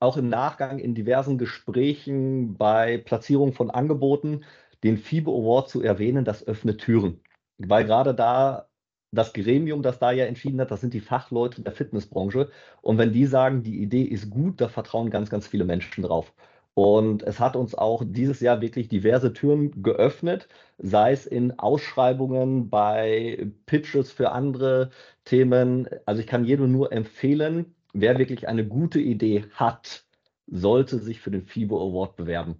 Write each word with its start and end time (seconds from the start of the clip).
auch 0.00 0.16
im 0.16 0.28
Nachgang 0.28 0.78
in 0.78 0.94
diversen 0.94 1.38
Gesprächen 1.38 2.56
bei 2.56 2.98
Platzierung 2.98 3.52
von 3.52 3.70
Angeboten 3.70 4.44
den 4.84 4.96
FIBO 4.96 5.32
Award 5.42 5.68
zu 5.70 5.82
erwähnen, 5.82 6.24
das 6.24 6.46
öffnet 6.46 6.80
Türen. 6.80 7.20
Weil 7.58 7.84
gerade 7.84 8.14
da 8.14 8.68
das 9.10 9.32
Gremium, 9.32 9.82
das 9.82 9.98
da 9.98 10.12
ja 10.12 10.26
entschieden 10.26 10.60
hat, 10.60 10.70
das 10.70 10.80
sind 10.80 10.94
die 10.94 11.00
Fachleute 11.00 11.62
der 11.62 11.72
Fitnessbranche. 11.72 12.50
Und 12.82 12.98
wenn 12.98 13.12
die 13.12 13.26
sagen, 13.26 13.62
die 13.62 13.82
Idee 13.82 14.02
ist 14.02 14.30
gut, 14.30 14.60
da 14.60 14.68
vertrauen 14.68 15.10
ganz, 15.10 15.30
ganz 15.30 15.46
viele 15.46 15.64
Menschen 15.64 16.02
drauf. 16.04 16.32
Und 16.74 17.24
es 17.24 17.40
hat 17.40 17.56
uns 17.56 17.74
auch 17.74 18.04
dieses 18.06 18.40
Jahr 18.40 18.60
wirklich 18.60 18.88
diverse 18.88 19.32
Türen 19.32 19.82
geöffnet, 19.82 20.48
sei 20.78 21.12
es 21.12 21.26
in 21.26 21.58
Ausschreibungen, 21.58 22.70
bei 22.70 23.50
Pitches 23.66 24.12
für 24.12 24.30
andere 24.30 24.90
Themen. 25.24 25.88
Also 26.06 26.20
ich 26.20 26.28
kann 26.28 26.44
jedem 26.44 26.70
nur 26.70 26.92
empfehlen, 26.92 27.74
wer 27.92 28.18
wirklich 28.18 28.48
eine 28.48 28.66
gute 28.66 29.00
Idee 29.00 29.44
hat, 29.54 30.04
sollte 30.46 30.98
sich 30.98 31.20
für 31.20 31.30
den 31.30 31.46
FIBO 31.46 31.76
Award 31.88 32.16
bewerben. 32.16 32.56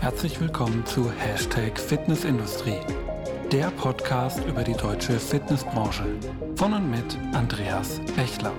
Herzlich 0.00 0.40
willkommen 0.40 0.84
zu 0.84 1.10
Hashtag 1.12 1.78
Fitnessindustrie 1.78 2.80
der 3.52 3.70
Podcast 3.72 4.42
über 4.46 4.64
die 4.64 4.72
deutsche 4.72 5.12
Fitnessbranche. 5.18 6.04
Von 6.56 6.72
und 6.72 6.90
mit 6.90 7.18
Andreas 7.34 8.00
Bechler. 8.16 8.52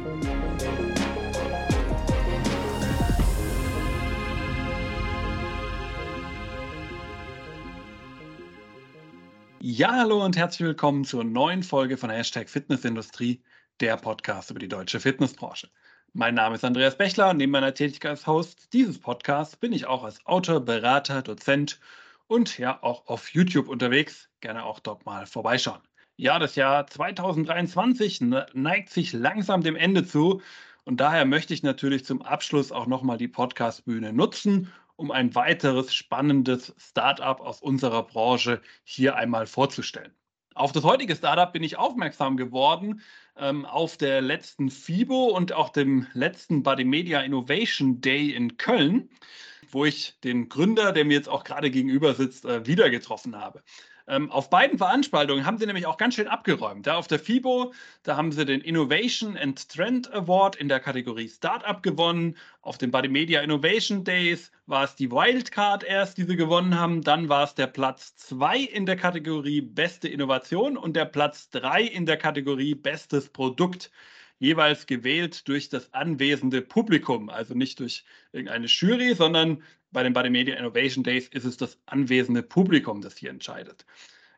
Ja, 9.76 9.92
hallo 9.92 10.24
und 10.24 10.38
herzlich 10.38 10.68
willkommen 10.68 11.04
zur 11.04 11.24
neuen 11.24 11.64
Folge 11.64 11.98
von 11.98 12.12
Hashtag 12.12 12.48
Fitnessindustrie, 12.48 13.42
der 13.80 13.98
Podcast 13.98 14.52
über 14.52 14.60
die 14.60 14.68
deutsche 14.68 15.00
Fitnessbranche. 15.00 15.68
Mein 16.14 16.36
Name 16.36 16.54
ist 16.54 16.64
Andreas 16.64 16.96
Bechler 16.96 17.32
und 17.32 17.38
neben 17.38 17.54
meiner 17.54 17.74
Tätigkeit 17.74 18.12
als 18.12 18.28
Host 18.28 18.72
dieses 18.72 19.00
Podcasts 19.00 19.56
bin 19.56 19.74
ich 19.74 19.88
auch 19.88 20.04
als 20.04 20.24
Autor, 20.28 20.60
Berater, 20.60 21.24
Dozent 21.24 21.80
und 22.28 22.60
ja 22.60 22.84
auch 22.84 23.08
auf 23.08 23.30
YouTube 23.30 23.68
unterwegs. 23.68 24.30
Gerne 24.42 24.64
auch 24.64 24.80
dort 24.80 25.08
mal 25.08 25.26
vorbeischauen. 25.26 25.82
Ja, 26.18 26.38
das 26.38 26.56
Jahr 26.56 26.86
2023 26.86 28.22
ne, 28.22 28.46
neigt 28.54 28.92
sich 28.92 29.12
langsam 29.12 29.64
dem 29.64 29.76
Ende 29.76 30.06
zu 30.06 30.44
und 30.86 30.98
daher 31.00 31.26
möchte 31.26 31.52
ich 31.56 31.64
natürlich 31.64 32.06
zum 32.06 32.22
Abschluss 32.22 32.72
auch 32.72 32.86
nochmal 32.86 33.18
die 33.18 33.28
Podcast-Bühne 33.28 34.14
nutzen, 34.14 34.72
um 34.96 35.12
ein 35.12 35.34
weiteres 35.36 35.94
spannendes 35.94 36.74
Startup 36.78 37.40
aus 37.40 37.62
unserer 37.62 38.04
Branche 38.04 38.62
hier 38.84 39.16
einmal 39.16 39.48
vorzustellen. 39.48 40.14
Auf 40.56 40.72
das 40.72 40.84
heutige 40.84 41.16
Startup 41.16 41.52
bin 41.52 41.64
ich 41.64 41.78
aufmerksam 41.78 42.38
geworden 42.38 43.02
ähm, 43.38 43.66
auf 43.66 43.98
der 43.98 44.22
letzten 44.22 44.70
FIBO 44.70 45.36
und 45.36 45.52
auch 45.52 45.70
dem 45.70 46.06
letzten 46.14 46.62
Body 46.62 46.84
Media 46.84 47.22
Innovation 47.22 48.02
Day 48.02 48.32
in 48.32 48.58
Köln 48.58 49.10
wo 49.74 49.86
ich 49.86 50.20
den 50.24 50.50
Gründer, 50.50 50.92
der 50.92 51.06
mir 51.06 51.16
jetzt 51.16 51.30
auch 51.30 51.44
gerade 51.44 51.72
gegenüber 51.72 52.14
sitzt, 52.14 52.46
äh, 52.46 52.66
wieder 52.66 52.90
getroffen 52.90 53.36
habe. 53.36 53.64
Ähm, 54.08 54.30
auf 54.32 54.50
beiden 54.50 54.78
Veranstaltungen 54.78 55.46
haben 55.46 55.58
sie 55.58 55.66
nämlich 55.66 55.86
auch 55.86 55.98
ganz 55.98 56.16
schön 56.16 56.28
abgeräumt. 56.28 56.86
Ja, 56.86 56.98
auf 56.98 57.08
der 57.08 57.20
FIBO, 57.20 57.74
da 58.04 58.18
haben 58.18 58.32
sie 58.34 58.46
den 58.46 58.60
Innovation 58.60 59.38
and 59.38 59.70
Trend 59.70 60.14
Award 60.14 60.58
in 60.58 60.68
der 60.68 60.82
Kategorie 60.82 61.30
Startup 61.30 61.82
gewonnen. 61.82 62.36
Auf 62.62 62.78
den 62.78 62.92
Body 62.92 63.08
Media 63.08 63.42
Innovation 63.42 64.04
Days 64.04 64.52
war 64.66 64.84
es 64.84 64.96
die 64.96 65.10
Wildcard 65.10 65.84
erst, 65.86 66.18
die 66.18 66.24
sie 66.24 66.36
gewonnen 66.36 66.78
haben. 66.78 67.02
Dann 67.02 67.30
war 67.30 67.44
es 67.44 67.56
der 67.56 67.68
Platz 67.68 68.16
2 68.18 68.60
in 68.60 68.86
der 68.86 68.98
Kategorie 68.98 69.62
Beste 69.62 70.10
Innovation 70.10 70.76
und 70.76 70.96
der 70.96 71.06
Platz 71.06 71.50
3 71.52 71.84
in 71.84 72.06
der 72.06 72.18
Kategorie 72.18 72.76
Bestes 72.76 73.30
Produkt 73.30 73.90
jeweils 74.44 74.88
gewählt 74.88 75.48
durch 75.48 75.70
das 75.70 75.94
anwesende 75.94 76.62
Publikum, 76.62 77.30
also 77.30 77.54
nicht 77.54 77.80
durch 77.80 78.04
irgendeine 78.34 78.66
Jury, 78.66 79.16
sondern 79.16 79.64
bei 79.92 80.04
den 80.04 80.12
Body 80.12 80.30
Media 80.30 80.58
Innovation 80.58 81.02
Days 81.02 81.30
ist 81.30 81.46
es 81.46 81.56
das 81.56 81.80
anwesende 81.86 82.44
Publikum, 82.44 83.00
das 83.00 83.16
hier 83.16 83.30
entscheidet. 83.30 83.86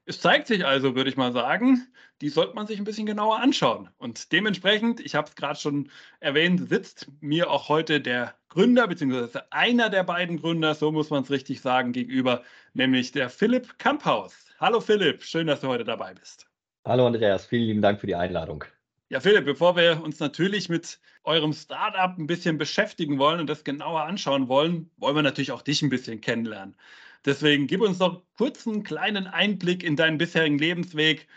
Es 0.06 0.22
zeigt 0.22 0.46
sich 0.46 0.64
also, 0.64 0.94
würde 0.96 1.10
ich 1.10 1.18
mal 1.18 1.34
sagen, 1.34 1.88
die 2.22 2.30
sollte 2.30 2.54
man 2.54 2.68
sich 2.68 2.78
ein 2.78 2.84
bisschen 2.84 3.08
genauer 3.08 3.40
anschauen. 3.40 3.90
Und 3.98 4.32
dementsprechend, 4.32 5.00
ich 5.00 5.16
habe 5.16 5.28
es 5.28 5.36
gerade 5.36 5.60
schon 5.60 5.90
erwähnt, 6.20 6.70
sitzt 6.70 7.08
mir 7.22 7.50
auch 7.50 7.68
heute 7.68 8.00
der 8.00 8.36
Gründer, 8.50 8.88
beziehungsweise 8.88 9.52
einer 9.52 9.90
der 9.90 10.04
beiden 10.04 10.40
Gründer, 10.40 10.76
so 10.76 10.92
muss 10.92 11.10
man 11.10 11.24
es 11.24 11.32
richtig 11.32 11.62
sagen, 11.62 11.94
gegenüber, 11.94 12.44
nämlich 12.76 13.12
der 13.12 13.32
Philipp 13.32 13.80
Kamphaus. 13.80 14.36
Hallo 14.60 14.82
Philipp, 14.82 15.24
schön, 15.24 15.48
dass 15.48 15.62
du 15.62 15.68
heute 15.68 15.84
dabei 15.84 16.14
bist. 16.14 16.46
Hallo 16.86 17.08
Andreas, 17.08 17.48
vielen 17.48 17.64
lieben 17.64 17.82
Dank 17.82 18.00
für 18.00 18.06
die 18.06 18.14
Einladung. 18.14 18.66
Ja, 19.10 19.20
Philipp, 19.20 19.46
bevor 19.46 19.76
wir 19.76 20.02
uns 20.04 20.20
natürlich 20.20 20.68
mit 20.68 21.00
eurem 21.24 21.54
Startup 21.54 22.18
ein 22.18 22.26
bisschen 22.26 22.58
beschäftigen 22.58 23.20
wollen 23.20 23.40
und 23.40 23.48
das 23.48 23.64
genauer 23.64 24.02
anschauen 24.02 24.48
wollen, 24.48 24.90
wollen 24.98 25.16
wir 25.16 25.22
natürlich 25.22 25.52
auch 25.52 25.62
dich 25.62 25.84
ein 25.84 25.90
bisschen 25.90 26.22
kennenlernen. 26.22 26.76
Deswegen 27.24 27.68
gib 27.68 27.82
uns 27.82 28.00
doch 28.00 28.24
kurz 28.36 28.68
einen 28.68 28.84
kleinen 28.84 29.28
Einblick 29.28 29.84
in 29.84 29.96
deinen 29.96 30.18
bisherigen 30.18 30.58
Lebensweg. 30.58 31.28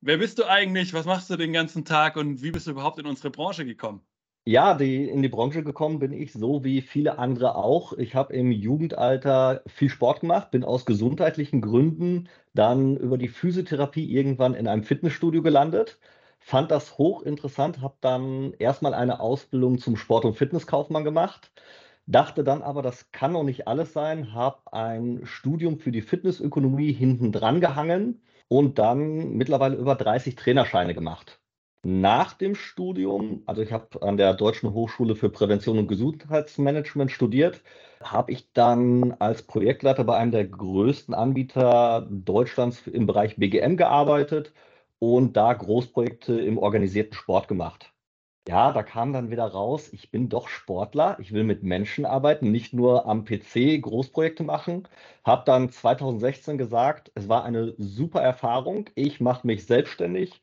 Wer 0.00 0.18
bist 0.18 0.38
du 0.38 0.44
eigentlich? 0.44 0.94
Was 0.94 1.06
machst 1.06 1.28
du 1.28 1.36
den 1.36 1.52
ganzen 1.52 1.84
Tag 1.84 2.16
und 2.16 2.40
wie 2.42 2.52
bist 2.52 2.68
du 2.68 2.70
überhaupt 2.70 3.00
in 3.00 3.06
unsere 3.06 3.30
Branche 3.30 3.64
gekommen? 3.64 4.00
Ja, 4.44 4.74
die, 4.74 5.08
in 5.08 5.20
die 5.20 5.28
Branche 5.28 5.64
gekommen 5.64 5.98
bin 5.98 6.12
ich 6.12 6.32
so 6.32 6.62
wie 6.62 6.82
viele 6.82 7.18
andere 7.18 7.56
auch. 7.56 7.92
Ich 7.94 8.14
habe 8.14 8.32
im 8.32 8.52
Jugendalter 8.52 9.62
viel 9.66 9.90
Sport 9.90 10.20
gemacht, 10.20 10.52
bin 10.52 10.62
aus 10.62 10.86
gesundheitlichen 10.86 11.62
Gründen 11.62 12.28
dann 12.54 12.96
über 12.96 13.18
die 13.18 13.28
Physiotherapie 13.28 14.08
irgendwann 14.08 14.54
in 14.54 14.68
einem 14.68 14.84
Fitnessstudio 14.84 15.42
gelandet 15.42 15.98
fand 16.48 16.70
das 16.70 16.96
hochinteressant, 16.96 17.82
habe 17.82 17.96
dann 18.00 18.54
erstmal 18.58 18.94
eine 18.94 19.20
Ausbildung 19.20 19.78
zum 19.78 19.98
Sport- 19.98 20.24
und 20.24 20.34
Fitnesskaufmann 20.34 21.04
gemacht, 21.04 21.52
dachte 22.06 22.42
dann 22.42 22.62
aber, 22.62 22.80
das 22.80 23.12
kann 23.12 23.32
noch 23.32 23.42
nicht 23.42 23.68
alles 23.68 23.92
sein, 23.92 24.32
habe 24.32 24.72
ein 24.72 25.20
Studium 25.24 25.78
für 25.78 25.92
die 25.92 26.00
Fitnessökonomie 26.00 26.92
hinten 26.92 27.32
dran 27.32 27.60
gehangen 27.60 28.22
und 28.48 28.78
dann 28.78 29.34
mittlerweile 29.34 29.76
über 29.76 29.94
30 29.94 30.36
Trainerscheine 30.36 30.94
gemacht. 30.94 31.38
Nach 31.82 32.32
dem 32.32 32.54
Studium, 32.54 33.42
also 33.44 33.60
ich 33.60 33.70
habe 33.70 34.00
an 34.00 34.16
der 34.16 34.32
Deutschen 34.32 34.72
Hochschule 34.72 35.16
für 35.16 35.28
Prävention 35.28 35.78
und 35.78 35.86
Gesundheitsmanagement 35.86 37.10
studiert, 37.10 37.60
habe 38.02 38.32
ich 38.32 38.54
dann 38.54 39.12
als 39.18 39.42
Projektleiter 39.42 40.04
bei 40.04 40.16
einem 40.16 40.32
der 40.32 40.46
größten 40.46 41.12
Anbieter 41.12 42.08
Deutschlands 42.10 42.86
im 42.86 43.06
Bereich 43.06 43.36
BGM 43.36 43.76
gearbeitet 43.76 44.54
und 44.98 45.36
da 45.36 45.52
Großprojekte 45.52 46.40
im 46.40 46.58
organisierten 46.58 47.14
Sport 47.14 47.48
gemacht. 47.48 47.92
Ja, 48.48 48.72
da 48.72 48.82
kam 48.82 49.12
dann 49.12 49.30
wieder 49.30 49.44
raus, 49.46 49.92
ich 49.92 50.10
bin 50.10 50.30
doch 50.30 50.48
Sportler, 50.48 51.18
ich 51.20 51.32
will 51.32 51.44
mit 51.44 51.62
Menschen 51.62 52.06
arbeiten, 52.06 52.50
nicht 52.50 52.72
nur 52.72 53.06
am 53.06 53.24
PC 53.26 53.78
Großprojekte 53.80 54.42
machen. 54.42 54.88
Habe 55.24 55.42
dann 55.44 55.70
2016 55.70 56.56
gesagt, 56.56 57.12
es 57.14 57.28
war 57.28 57.44
eine 57.44 57.74
super 57.76 58.22
Erfahrung, 58.22 58.88
ich 58.94 59.20
mache 59.20 59.46
mich 59.46 59.66
selbstständig 59.66 60.40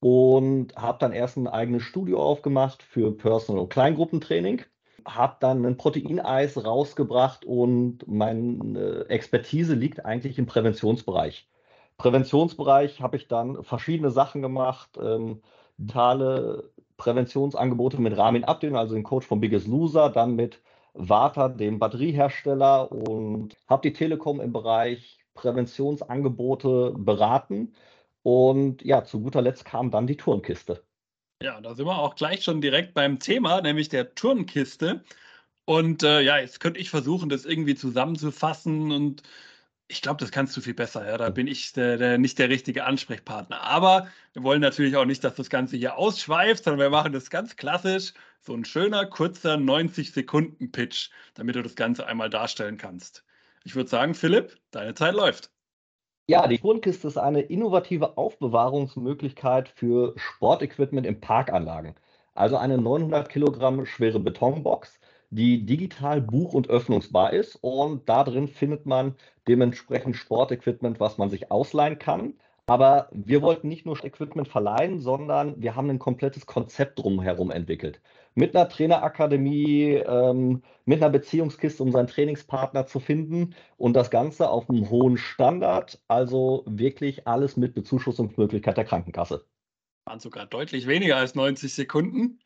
und 0.00 0.76
habe 0.76 0.98
dann 1.00 1.12
erst 1.12 1.36
ein 1.36 1.48
eigenes 1.48 1.82
Studio 1.82 2.22
aufgemacht 2.22 2.82
für 2.84 3.10
Personal- 3.16 3.62
und 3.62 3.70
Kleingruppentraining. 3.70 4.62
Habe 5.04 5.36
dann 5.40 5.64
ein 5.64 5.76
Proteineis 5.76 6.64
rausgebracht 6.64 7.44
und 7.44 8.06
meine 8.06 9.06
Expertise 9.08 9.74
liegt 9.74 10.04
eigentlich 10.04 10.38
im 10.38 10.46
Präventionsbereich. 10.46 11.48
Präventionsbereich 11.98 13.00
habe 13.00 13.16
ich 13.16 13.28
dann 13.28 13.62
verschiedene 13.64 14.10
Sachen 14.10 14.42
gemacht. 14.42 14.98
Ähm, 15.00 15.42
digitale 15.78 16.70
Präventionsangebote 16.96 18.00
mit 18.00 18.16
Ramin 18.16 18.44
Abdin, 18.44 18.76
also 18.76 18.94
dem 18.94 19.04
Coach 19.04 19.26
von 19.26 19.40
Biggest 19.40 19.68
Loser, 19.68 20.10
dann 20.10 20.34
mit 20.34 20.60
Vata, 20.94 21.48
dem 21.48 21.78
Batteriehersteller 21.78 22.90
und 22.90 23.56
habe 23.68 23.88
die 23.88 23.92
Telekom 23.92 24.40
im 24.40 24.52
Bereich 24.52 25.18
Präventionsangebote 25.34 26.94
beraten. 26.98 27.74
Und 28.22 28.82
ja, 28.84 29.04
zu 29.04 29.20
guter 29.20 29.40
Letzt 29.40 29.64
kam 29.64 29.90
dann 29.92 30.08
die 30.08 30.16
Turnkiste. 30.16 30.82
Ja, 31.40 31.60
da 31.60 31.74
sind 31.74 31.86
wir 31.86 31.96
auch 31.96 32.16
gleich 32.16 32.42
schon 32.42 32.60
direkt 32.60 32.94
beim 32.94 33.20
Thema, 33.20 33.60
nämlich 33.60 33.88
der 33.88 34.16
Turnkiste. 34.16 35.04
Und 35.64 36.02
äh, 36.02 36.20
ja, 36.22 36.38
jetzt 36.38 36.58
könnte 36.58 36.80
ich 36.80 36.90
versuchen, 36.90 37.28
das 37.28 37.44
irgendwie 37.44 37.76
zusammenzufassen 37.76 38.90
und 38.90 39.22
ich 39.88 40.02
glaube, 40.02 40.20
das 40.20 40.30
kannst 40.30 40.56
du 40.56 40.60
viel 40.60 40.74
besser. 40.74 41.06
Ja? 41.06 41.16
Da 41.16 41.30
bin 41.30 41.46
ich 41.46 41.72
der, 41.72 41.96
der, 41.96 42.18
nicht 42.18 42.38
der 42.38 42.50
richtige 42.50 42.84
Ansprechpartner. 42.84 43.62
Aber 43.62 44.08
wir 44.34 44.42
wollen 44.42 44.60
natürlich 44.60 44.96
auch 44.96 45.06
nicht, 45.06 45.24
dass 45.24 45.34
das 45.34 45.48
Ganze 45.48 45.76
hier 45.76 45.96
ausschweift, 45.96 46.64
sondern 46.64 46.80
wir 46.80 46.90
machen 46.90 47.12
das 47.12 47.30
ganz 47.30 47.56
klassisch. 47.56 48.12
So 48.40 48.54
ein 48.54 48.64
schöner, 48.64 49.06
kurzer 49.06 49.54
90-Sekunden-Pitch, 49.54 51.10
damit 51.34 51.56
du 51.56 51.62
das 51.62 51.74
Ganze 51.74 52.06
einmal 52.06 52.30
darstellen 52.30 52.76
kannst. 52.76 53.24
Ich 53.64 53.74
würde 53.74 53.88
sagen, 53.88 54.14
Philipp, 54.14 54.58
deine 54.70 54.94
Zeit 54.94 55.14
läuft. 55.14 55.50
Ja, 56.26 56.46
die 56.46 56.60
Grundkiste 56.60 57.08
ist 57.08 57.16
eine 57.16 57.40
innovative 57.40 58.18
Aufbewahrungsmöglichkeit 58.18 59.70
für 59.70 60.14
Sportequipment 60.16 61.06
in 61.06 61.20
Parkanlagen. 61.20 61.94
Also 62.34 62.58
eine 62.58 62.76
900 62.76 63.30
Kilogramm 63.30 63.86
schwere 63.86 64.20
Betonbox, 64.20 65.00
die 65.30 65.64
digital 65.66 66.20
buch- 66.20 66.54
und 66.54 66.68
öffnungsbar 66.70 67.32
ist. 67.32 67.56
Und 67.56 68.08
da 68.08 68.24
drin 68.24 68.48
findet 68.48 68.86
man 68.86 69.14
dementsprechend 69.46 70.16
Sportequipment, 70.16 71.00
was 71.00 71.18
man 71.18 71.30
sich 71.30 71.50
ausleihen 71.50 71.98
kann. 71.98 72.34
Aber 72.68 73.08
wir 73.12 73.40
wollten 73.40 73.68
nicht 73.68 73.86
nur 73.86 74.04
Equipment 74.04 74.46
verleihen, 74.46 75.00
sondern 75.00 75.60
wir 75.60 75.74
haben 75.74 75.88
ein 75.88 75.98
komplettes 75.98 76.44
Konzept 76.44 76.98
drumherum 76.98 77.50
entwickelt. 77.50 78.02
Mit 78.34 78.54
einer 78.54 78.68
Trainerakademie, 78.68 79.94
ähm, 80.06 80.62
mit 80.84 81.02
einer 81.02 81.10
Beziehungskiste, 81.10 81.82
um 81.82 81.92
seinen 81.92 82.08
Trainingspartner 82.08 82.84
zu 82.86 83.00
finden 83.00 83.54
und 83.78 83.94
das 83.94 84.10
Ganze 84.10 84.50
auf 84.50 84.68
einem 84.68 84.90
hohen 84.90 85.16
Standard, 85.16 85.98
also 86.08 86.62
wirklich 86.66 87.26
alles 87.26 87.56
mit 87.56 87.74
Bezuschussungsmöglichkeit 87.74 88.76
der 88.76 88.84
Krankenkasse. 88.84 89.46
Waren 90.04 90.20
sogar 90.20 90.44
deutlich 90.44 90.86
weniger 90.86 91.16
als 91.16 91.34
90 91.34 91.72
Sekunden. 91.72 92.38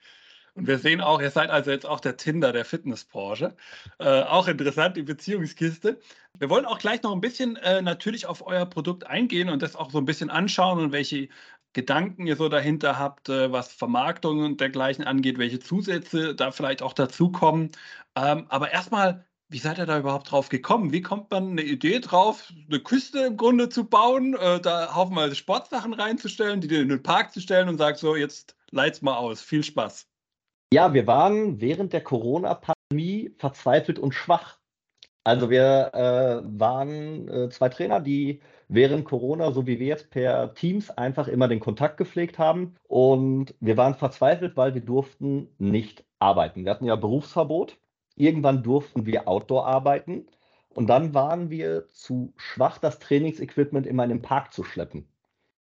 Und 0.54 0.66
wir 0.66 0.78
sehen 0.78 1.00
auch, 1.00 1.20
ihr 1.20 1.30
seid 1.30 1.48
also 1.50 1.70
jetzt 1.70 1.86
auch 1.86 2.00
der 2.00 2.16
Tinder 2.18 2.52
der 2.52 2.64
Fitnessbranche. 2.66 3.56
Äh, 3.98 4.22
auch 4.22 4.48
interessant, 4.48 4.96
die 4.96 5.02
Beziehungskiste. 5.02 5.98
Wir 6.38 6.50
wollen 6.50 6.66
auch 6.66 6.78
gleich 6.78 7.02
noch 7.02 7.12
ein 7.12 7.22
bisschen 7.22 7.56
äh, 7.56 7.80
natürlich 7.80 8.26
auf 8.26 8.46
euer 8.46 8.66
Produkt 8.66 9.06
eingehen 9.06 9.48
und 9.48 9.62
das 9.62 9.76
auch 9.76 9.90
so 9.90 9.98
ein 9.98 10.04
bisschen 10.04 10.28
anschauen 10.28 10.78
und 10.78 10.92
welche 10.92 11.28
Gedanken 11.72 12.26
ihr 12.26 12.36
so 12.36 12.50
dahinter 12.50 12.98
habt, 12.98 13.30
äh, 13.30 13.50
was 13.50 13.72
Vermarktung 13.72 14.44
und 14.44 14.60
dergleichen 14.60 15.04
angeht, 15.04 15.38
welche 15.38 15.58
Zusätze 15.58 16.34
da 16.34 16.50
vielleicht 16.50 16.82
auch 16.82 16.92
dazukommen. 16.92 17.70
Ähm, 18.14 18.44
aber 18.50 18.72
erstmal, 18.72 19.24
wie 19.48 19.58
seid 19.58 19.78
ihr 19.78 19.86
da 19.86 19.98
überhaupt 19.98 20.30
drauf 20.30 20.50
gekommen? 20.50 20.92
Wie 20.92 21.00
kommt 21.00 21.30
man 21.30 21.52
eine 21.52 21.62
Idee 21.62 22.00
drauf, 22.00 22.52
eine 22.68 22.80
Küste 22.80 23.20
im 23.20 23.38
Grunde 23.38 23.70
zu 23.70 23.84
bauen, 23.84 24.34
äh, 24.34 24.60
da 24.60 24.94
haufenweise 24.94 25.34
Sportsachen 25.34 25.94
reinzustellen, 25.94 26.60
die 26.60 26.74
in 26.74 26.90
den 26.90 27.02
Park 27.02 27.32
zu 27.32 27.40
stellen 27.40 27.70
und 27.70 27.78
sagt 27.78 27.98
so, 27.98 28.16
jetzt 28.16 28.54
leit's 28.70 29.00
mal 29.00 29.16
aus. 29.16 29.40
Viel 29.40 29.64
Spaß. 29.64 30.11
Ja, 30.72 30.94
wir 30.94 31.06
waren 31.06 31.60
während 31.60 31.92
der 31.92 32.02
Corona-Pandemie 32.02 33.34
verzweifelt 33.36 33.98
und 33.98 34.14
schwach. 34.14 34.58
Also 35.22 35.50
wir 35.50 35.90
äh, 35.92 36.40
waren 36.58 37.28
äh, 37.28 37.50
zwei 37.50 37.68
Trainer, 37.68 38.00
die 38.00 38.40
während 38.68 39.04
Corona, 39.04 39.52
so 39.52 39.66
wie 39.66 39.78
wir 39.78 39.88
jetzt 39.88 40.08
per 40.08 40.54
Teams, 40.54 40.88
einfach 40.88 41.28
immer 41.28 41.46
den 41.46 41.60
Kontakt 41.60 41.98
gepflegt 41.98 42.38
haben. 42.38 42.76
Und 42.88 43.54
wir 43.60 43.76
waren 43.76 43.96
verzweifelt, 43.96 44.56
weil 44.56 44.72
wir 44.72 44.80
durften 44.80 45.48
nicht 45.58 46.06
arbeiten. 46.18 46.64
Wir 46.64 46.70
hatten 46.70 46.86
ja 46.86 46.96
Berufsverbot. 46.96 47.76
Irgendwann 48.16 48.62
durften 48.62 49.04
wir 49.04 49.28
Outdoor 49.28 49.66
arbeiten. 49.66 50.26
Und 50.70 50.86
dann 50.86 51.12
waren 51.12 51.50
wir 51.50 51.86
zu 51.90 52.32
schwach, 52.38 52.78
das 52.78 52.98
Trainingsequipment 52.98 53.86
immer 53.86 54.04
in 54.04 54.10
den 54.10 54.22
Park 54.22 54.54
zu 54.54 54.64
schleppen. 54.64 55.06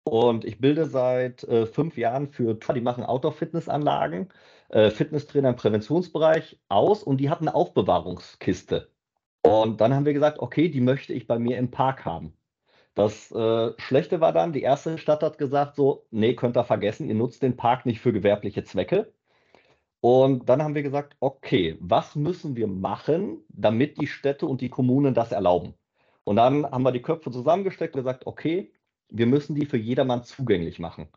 Und 0.05 0.45
ich 0.45 0.61
bilde 0.61 0.87
seit 0.87 1.45
äh, 1.45 1.67
fünf 1.67 1.97
Jahren 1.97 2.29
für 2.29 2.55
die 2.55 2.81
machen 2.81 3.05
Outdoor-Fitnessanlagen 3.05 4.29
äh, 4.73 4.91
Fitnesstrainer 4.91 5.51
im 5.51 5.57
Präventionsbereich 5.57 6.59
aus 6.69 7.03
und 7.03 7.19
die 7.19 7.31
hatten 7.31 7.49
eine 7.49 7.55
Aufbewahrungskiste. 7.55 8.91
Und 9.43 9.81
dann 9.81 9.95
haben 9.95 10.07
wir 10.07 10.13
gesagt, 10.15 10.39
okay, 10.41 10.69
die 10.69 10.81
möchte 10.81 11.13
ich 11.13 11.27
bei 11.27 11.39
mir 11.39 11.59
im 11.59 11.71
Park 11.71 12.05
haben. 12.05 12.35
Das 12.95 13.31
äh, 13.33 13.73
Schlechte 13.79 14.21
war 14.21 14.33
dann, 14.33 14.53
die 14.53 14.63
erste 14.63 14.99
Stadt 14.99 15.23
hat 15.23 15.39
gesagt, 15.39 15.77
so, 15.77 16.07
nee, 16.11 16.35
könnt 16.35 16.57
ihr 16.57 16.65
vergessen, 16.65 17.09
ihr 17.09 17.15
nutzt 17.15 17.43
den 17.43 17.57
Park 17.57 17.87
nicht 17.87 18.01
für 18.01 18.13
gewerbliche 18.13 18.65
Zwecke. 18.65 19.13
Und 20.01 20.49
dann 20.49 20.63
haben 20.63 20.75
wir 20.75 20.83
gesagt, 20.83 21.17
okay, 21.21 21.77
was 21.81 22.17
müssen 22.17 22.57
wir 22.57 22.67
machen, 22.67 23.45
damit 23.49 24.01
die 24.01 24.07
Städte 24.09 24.47
und 24.47 24.61
die 24.61 24.69
Kommunen 24.69 25.15
das 25.15 25.33
erlauben? 25.33 25.75
Und 26.25 26.37
dann 26.37 26.67
haben 26.67 26.83
wir 26.85 26.93
die 26.93 27.03
Köpfe 27.03 27.31
zusammengesteckt 27.31 27.95
und 27.95 28.01
gesagt, 28.01 28.27
okay, 28.27 28.73
wir 29.09 29.27
müssen 29.27 29.55
die 29.55 29.67
für 29.67 29.77
jedermann 29.79 30.25
zugänglich 30.25 30.79
machen. 30.79 31.09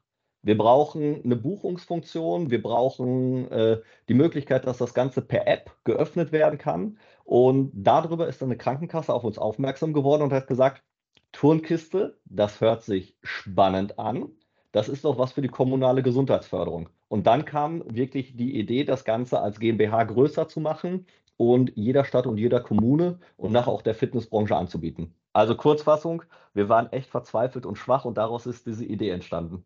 Wir 0.46 0.60
brauchen 0.60 1.24
eine 1.24 1.36
Buchungsfunktion, 1.36 2.52
wir 2.52 2.62
brauchen 2.62 3.50
äh, 3.50 3.82
die 4.08 4.14
Möglichkeit, 4.14 4.68
dass 4.68 4.78
das 4.78 4.94
Ganze 4.94 5.24
per 5.24 5.48
App 5.48 5.72
geöffnet 5.86 6.32
werden 6.32 6.60
kann. 6.60 7.00
Und 7.24 7.72
darüber 7.74 8.28
ist 8.28 8.44
dann 8.44 8.50
eine 8.50 8.58
Krankenkasse 8.58 9.12
auf 9.12 9.24
uns 9.24 9.40
aufmerksam 9.40 9.92
geworden 9.92 10.22
und 10.22 10.32
hat 10.32 10.46
gesagt, 10.46 10.84
Turnkiste, 11.32 12.20
das 12.26 12.62
hört 12.62 12.84
sich 12.84 13.18
spannend 13.24 13.98
an. 13.98 14.30
Das 14.72 14.88
ist 14.88 15.04
doch 15.04 15.18
was 15.18 15.32
für 15.32 15.42
die 15.42 15.48
kommunale 15.48 16.04
Gesundheitsförderung. 16.04 16.90
Und 17.08 17.26
dann 17.26 17.46
kam 17.46 17.84
wirklich 17.96 18.38
die 18.38 18.56
Idee, 18.60 18.84
das 18.84 19.04
Ganze 19.04 19.40
als 19.40 19.60
GmbH 19.60 20.04
größer 20.04 20.48
zu 20.48 20.60
machen 20.60 21.08
und 21.38 21.72
jeder 21.76 22.06
Stadt 22.06 22.28
und 22.28 22.38
jeder 22.38 22.60
Kommune 22.60 23.18
und 23.36 23.52
nachher 23.52 23.72
auch 23.72 23.82
der 23.82 23.96
Fitnessbranche 23.96 24.56
anzubieten. 24.56 25.16
Also 25.34 25.56
Kurzfassung, 25.56 26.22
wir 26.54 26.70
waren 26.70 26.92
echt 26.92 27.10
verzweifelt 27.10 27.66
und 27.66 27.78
schwach 27.78 28.06
und 28.06 28.20
daraus 28.20 28.46
ist 28.46 28.68
diese 28.68 28.86
Idee 28.86 29.10
entstanden. 29.10 29.66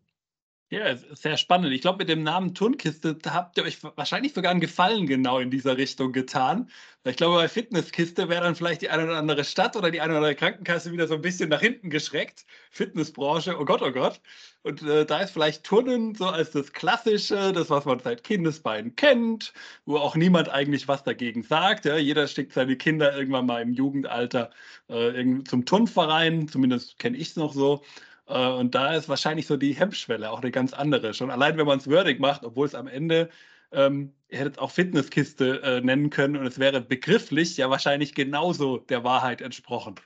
Ja, 0.72 0.94
sehr 0.96 1.36
spannend. 1.36 1.72
Ich 1.72 1.80
glaube, 1.80 1.98
mit 1.98 2.08
dem 2.08 2.22
Namen 2.22 2.54
Turnkiste 2.54 3.18
habt 3.26 3.58
ihr 3.58 3.64
euch 3.64 3.82
wahrscheinlich 3.82 4.34
sogar 4.34 4.52
einen 4.52 4.60
Gefallen 4.60 5.08
genau 5.08 5.40
in 5.40 5.50
dieser 5.50 5.76
Richtung 5.76 6.12
getan. 6.12 6.70
Ich 7.02 7.16
glaube, 7.16 7.38
bei 7.38 7.48
Fitnesskiste 7.48 8.28
wäre 8.28 8.44
dann 8.44 8.54
vielleicht 8.54 8.82
die 8.82 8.88
eine 8.88 9.02
oder 9.02 9.16
andere 9.16 9.42
Stadt 9.42 9.74
oder 9.74 9.90
die 9.90 10.00
eine 10.00 10.12
oder 10.12 10.18
andere 10.18 10.36
Krankenkasse 10.36 10.92
wieder 10.92 11.08
so 11.08 11.14
ein 11.14 11.22
bisschen 11.22 11.48
nach 11.48 11.60
hinten 11.60 11.90
geschreckt. 11.90 12.46
Fitnessbranche, 12.70 13.58
oh 13.58 13.64
Gott, 13.64 13.82
oh 13.82 13.90
Gott. 13.90 14.20
Und 14.62 14.82
äh, 14.82 15.04
da 15.04 15.18
ist 15.18 15.32
vielleicht 15.32 15.64
Turnen 15.64 16.14
so 16.14 16.26
als 16.26 16.52
das 16.52 16.72
Klassische, 16.72 17.52
das, 17.52 17.68
was 17.68 17.84
man 17.84 17.98
seit 17.98 18.22
Kindesbeinen 18.22 18.94
kennt, 18.94 19.52
wo 19.86 19.96
auch 19.96 20.14
niemand 20.14 20.50
eigentlich 20.50 20.86
was 20.86 21.02
dagegen 21.02 21.42
sagt. 21.42 21.84
Ja? 21.84 21.96
Jeder 21.96 22.28
schickt 22.28 22.52
seine 22.52 22.76
Kinder 22.76 23.12
irgendwann 23.16 23.46
mal 23.46 23.60
im 23.60 23.72
Jugendalter 23.72 24.50
äh, 24.86 25.42
zum 25.48 25.64
Turnverein, 25.64 26.46
zumindest 26.46 26.96
kenne 27.00 27.16
ich 27.16 27.30
es 27.30 27.36
noch 27.36 27.54
so. 27.54 27.82
Äh, 28.30 28.48
und 28.52 28.74
da 28.74 28.94
ist 28.94 29.08
wahrscheinlich 29.08 29.46
so 29.46 29.56
die 29.56 29.74
Hemmschwelle 29.74 30.30
auch 30.30 30.40
eine 30.40 30.50
ganz 30.50 30.72
andere. 30.72 31.14
Schon 31.14 31.30
allein, 31.30 31.56
wenn 31.58 31.66
man 31.66 31.78
es 31.78 31.86
würdig 31.86 32.20
macht, 32.20 32.44
obwohl 32.44 32.66
es 32.66 32.74
am 32.74 32.86
Ende, 32.86 33.28
ähm, 33.72 34.14
ihr 34.28 34.38
hättet 34.38 34.58
auch 34.58 34.70
Fitnesskiste 34.70 35.62
äh, 35.62 35.80
nennen 35.80 36.10
können 36.10 36.36
und 36.36 36.46
es 36.46 36.58
wäre 36.58 36.80
begrifflich 36.80 37.56
ja 37.56 37.70
wahrscheinlich 37.70 38.14
genauso 38.14 38.78
der 38.78 39.04
Wahrheit 39.04 39.40
entsprochen. 39.40 39.96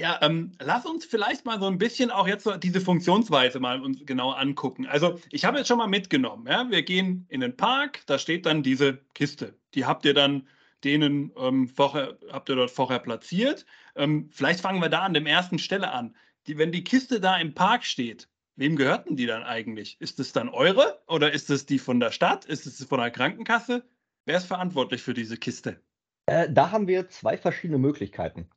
Ja, 0.00 0.18
ähm, 0.22 0.52
lass 0.60 0.86
uns 0.86 1.04
vielleicht 1.04 1.44
mal 1.44 1.58
so 1.58 1.66
ein 1.66 1.78
bisschen 1.78 2.10
auch 2.12 2.28
jetzt 2.28 2.44
so 2.44 2.56
diese 2.56 2.80
Funktionsweise 2.80 3.58
mal 3.58 3.80
uns 3.80 4.06
genau 4.06 4.30
angucken. 4.30 4.86
Also 4.86 5.18
ich 5.32 5.44
habe 5.44 5.58
jetzt 5.58 5.66
schon 5.66 5.78
mal 5.78 5.88
mitgenommen, 5.88 6.46
ja, 6.48 6.70
wir 6.70 6.82
gehen 6.82 7.26
in 7.28 7.40
den 7.40 7.56
Park, 7.56 8.02
da 8.06 8.18
steht 8.18 8.46
dann 8.46 8.62
diese 8.62 8.98
Kiste. 9.14 9.58
Die 9.74 9.86
habt 9.86 10.04
ihr 10.04 10.14
dann 10.14 10.46
denen 10.84 11.32
ähm, 11.36 11.66
vorher, 11.66 12.16
habt 12.30 12.48
ihr 12.48 12.54
dort 12.54 12.70
vorher 12.70 13.00
platziert. 13.00 13.66
Ähm, 13.96 14.30
vielleicht 14.32 14.60
fangen 14.60 14.80
wir 14.80 14.88
da 14.88 15.00
an 15.00 15.14
der 15.14 15.26
ersten 15.26 15.58
Stelle 15.58 15.90
an 15.90 16.14
die, 16.48 16.58
wenn 16.58 16.72
die 16.72 16.84
Kiste 16.84 17.20
da 17.20 17.36
im 17.36 17.54
Park 17.54 17.84
steht, 17.84 18.28
wem 18.56 18.76
gehörten 18.76 19.16
die 19.16 19.26
dann 19.26 19.42
eigentlich? 19.42 20.00
Ist 20.00 20.18
es 20.18 20.32
dann 20.32 20.48
eure 20.48 21.00
oder 21.06 21.32
ist 21.32 21.50
es 21.50 21.66
die 21.66 21.78
von 21.78 22.00
der 22.00 22.10
Stadt? 22.10 22.44
Ist 22.46 22.66
es 22.66 22.82
von 22.84 22.98
der 22.98 23.10
Krankenkasse? 23.10 23.84
Wer 24.24 24.36
ist 24.36 24.46
verantwortlich 24.46 25.02
für 25.02 25.14
diese 25.14 25.36
Kiste? 25.36 25.80
Äh, 26.26 26.50
da 26.50 26.70
haben 26.70 26.88
wir 26.88 27.08
zwei 27.08 27.36
verschiedene 27.36 27.78
Möglichkeiten. 27.78 28.48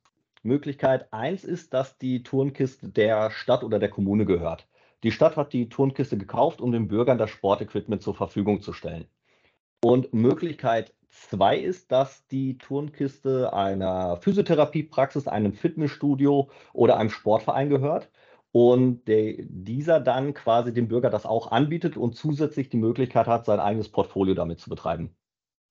Möglichkeit 0.42 1.12
1 1.12 1.44
ist, 1.44 1.72
dass 1.72 1.98
die 1.98 2.22
Turnkiste 2.22 2.88
der 2.88 3.30
Stadt 3.30 3.62
oder 3.62 3.78
der 3.78 3.90
Kommune 3.90 4.26
gehört. 4.26 4.66
Die 5.04 5.12
Stadt 5.12 5.36
hat 5.36 5.52
die 5.52 5.68
Turnkiste 5.68 6.16
gekauft, 6.16 6.60
um 6.60 6.72
den 6.72 6.88
Bürgern 6.88 7.18
das 7.18 7.30
Sportequipment 7.30 8.02
zur 8.02 8.14
Verfügung 8.14 8.60
zu 8.60 8.72
stellen. 8.72 9.06
Und 9.84 10.14
Möglichkeit 10.14 10.94
2 11.10 11.58
ist, 11.58 11.90
dass 11.90 12.26
die 12.28 12.56
Turnkiste 12.58 13.52
einer 13.52 14.16
Physiotherapiepraxis, 14.18 15.28
einem 15.28 15.52
Fitnessstudio 15.52 16.50
oder 16.72 16.96
einem 16.96 17.10
Sportverein 17.10 17.68
gehört 17.68 18.08
und 18.52 19.06
der, 19.08 19.34
dieser 19.40 19.98
dann 19.98 20.34
quasi 20.34 20.72
dem 20.72 20.88
Bürger 20.88 21.10
das 21.10 21.26
auch 21.26 21.50
anbietet 21.50 21.96
und 21.96 22.14
zusätzlich 22.14 22.68
die 22.68 22.76
Möglichkeit 22.76 23.26
hat, 23.26 23.46
sein 23.46 23.60
eigenes 23.60 23.88
Portfolio 23.88 24.34
damit 24.34 24.60
zu 24.60 24.70
betreiben. 24.70 25.14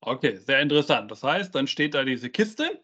Okay, 0.01 0.35
sehr 0.35 0.59
interessant. 0.61 1.11
Das 1.11 1.23
heißt, 1.23 1.53
dann 1.53 1.67
steht 1.67 1.93
da 1.93 2.03
diese 2.03 2.29
Kiste, 2.29 2.81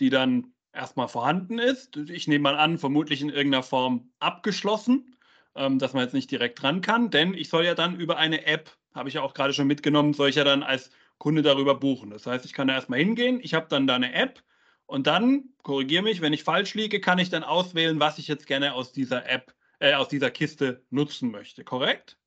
die 0.00 0.08
dann 0.10 0.54
erstmal 0.72 1.08
vorhanden 1.08 1.58
ist. 1.58 1.96
Ich 1.96 2.26
nehme 2.26 2.42
mal 2.42 2.56
an, 2.56 2.78
vermutlich 2.78 3.20
in 3.20 3.28
irgendeiner 3.28 3.62
Form 3.62 4.10
abgeschlossen, 4.18 5.14
ähm, 5.54 5.78
dass 5.78 5.92
man 5.92 6.02
jetzt 6.02 6.14
nicht 6.14 6.30
direkt 6.30 6.62
dran 6.62 6.80
kann, 6.80 7.10
denn 7.10 7.34
ich 7.34 7.48
soll 7.48 7.64
ja 7.64 7.74
dann 7.74 7.96
über 7.96 8.16
eine 8.16 8.46
App, 8.46 8.70
habe 8.94 9.08
ich 9.08 9.16
ja 9.16 9.22
auch 9.22 9.34
gerade 9.34 9.52
schon 9.52 9.66
mitgenommen, 9.66 10.14
soll 10.14 10.28
ich 10.28 10.36
ja 10.36 10.44
dann 10.44 10.62
als 10.62 10.90
Kunde 11.18 11.42
darüber 11.42 11.74
buchen. 11.74 12.10
Das 12.10 12.26
heißt, 12.26 12.44
ich 12.44 12.52
kann 12.52 12.68
da 12.68 12.74
erstmal 12.74 13.00
hingehen, 13.00 13.40
ich 13.42 13.54
habe 13.54 13.66
dann 13.68 13.86
da 13.86 13.96
eine 13.96 14.14
App 14.14 14.42
und 14.86 15.06
dann, 15.06 15.50
korrigiere 15.62 16.02
mich, 16.02 16.20
wenn 16.20 16.32
ich 16.32 16.44
falsch 16.44 16.74
liege, 16.74 17.00
kann 17.00 17.18
ich 17.18 17.30
dann 17.30 17.44
auswählen, 17.44 18.00
was 18.00 18.18
ich 18.18 18.28
jetzt 18.28 18.46
gerne 18.46 18.74
aus 18.74 18.92
dieser 18.92 19.28
App, 19.28 19.54
äh, 19.80 19.94
aus 19.94 20.08
dieser 20.08 20.30
Kiste 20.30 20.82
nutzen 20.90 21.30
möchte. 21.30 21.64
Korrekt? 21.64 22.18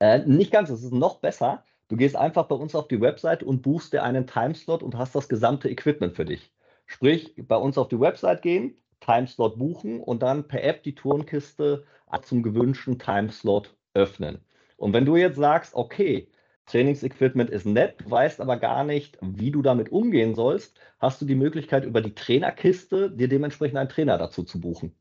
Äh, 0.00 0.20
nicht 0.26 0.50
ganz, 0.50 0.68
es 0.70 0.82
ist 0.82 0.92
noch 0.92 1.20
besser. 1.20 1.64
Du 1.88 1.96
gehst 1.96 2.16
einfach 2.16 2.46
bei 2.46 2.56
uns 2.56 2.74
auf 2.74 2.88
die 2.88 3.00
Website 3.00 3.42
und 3.42 3.62
buchst 3.62 3.92
dir 3.92 4.02
einen 4.02 4.26
Timeslot 4.26 4.82
und 4.82 4.96
hast 4.96 5.14
das 5.14 5.28
gesamte 5.28 5.68
Equipment 5.68 6.16
für 6.16 6.24
dich. 6.24 6.52
Sprich, 6.86 7.34
bei 7.36 7.56
uns 7.56 7.78
auf 7.78 7.88
die 7.88 8.00
Website 8.00 8.42
gehen, 8.42 8.76
Timeslot 9.00 9.58
buchen 9.58 10.00
und 10.00 10.22
dann 10.22 10.48
per 10.48 10.64
App 10.64 10.82
die 10.82 10.94
Turnkiste 10.94 11.84
zum 12.22 12.42
gewünschten 12.42 12.98
Timeslot 12.98 13.74
öffnen. 13.94 14.44
Und 14.82 14.92
wenn 14.94 15.04
du 15.04 15.14
jetzt 15.14 15.36
sagst, 15.36 15.76
okay, 15.76 16.26
Trainingsequipment 16.66 17.50
ist 17.50 17.66
nett, 17.66 17.98
weißt 18.04 18.40
aber 18.40 18.56
gar 18.56 18.82
nicht, 18.82 19.16
wie 19.20 19.52
du 19.52 19.62
damit 19.62 19.92
umgehen 19.92 20.34
sollst, 20.34 20.76
hast 20.98 21.22
du 21.22 21.24
die 21.24 21.36
Möglichkeit, 21.36 21.84
über 21.84 22.00
die 22.00 22.16
Trainerkiste 22.16 23.08
dir 23.08 23.28
dementsprechend 23.28 23.78
einen 23.78 23.88
Trainer 23.88 24.18
dazu 24.18 24.42
zu 24.42 24.60
buchen. 24.60 24.92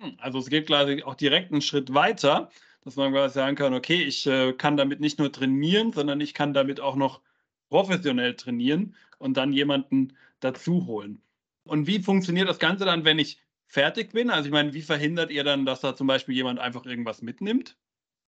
Hm, 0.00 0.16
also 0.18 0.40
es 0.40 0.50
geht 0.50 0.66
quasi 0.66 1.04
auch 1.04 1.14
direkt 1.14 1.52
einen 1.52 1.62
Schritt 1.62 1.94
weiter, 1.94 2.50
dass 2.82 2.96
man 2.96 3.12
quasi 3.12 3.34
sagen 3.34 3.54
kann, 3.54 3.74
okay, 3.74 4.02
ich 4.02 4.26
äh, 4.26 4.54
kann 4.54 4.76
damit 4.76 4.98
nicht 4.98 5.20
nur 5.20 5.30
trainieren, 5.30 5.92
sondern 5.92 6.20
ich 6.20 6.34
kann 6.34 6.52
damit 6.52 6.80
auch 6.80 6.96
noch 6.96 7.20
professionell 7.68 8.34
trainieren 8.34 8.96
und 9.18 9.36
dann 9.36 9.52
jemanden 9.52 10.14
dazu 10.40 10.88
holen. 10.88 11.22
Und 11.62 11.86
wie 11.86 12.02
funktioniert 12.02 12.48
das 12.48 12.58
Ganze 12.58 12.86
dann, 12.86 13.04
wenn 13.04 13.20
ich 13.20 13.38
fertig 13.68 14.10
bin? 14.10 14.30
Also 14.30 14.46
ich 14.46 14.52
meine, 14.52 14.74
wie 14.74 14.82
verhindert 14.82 15.30
ihr 15.30 15.44
dann, 15.44 15.64
dass 15.64 15.80
da 15.80 15.94
zum 15.94 16.08
Beispiel 16.08 16.34
jemand 16.34 16.58
einfach 16.58 16.86
irgendwas 16.86 17.22
mitnimmt? 17.22 17.76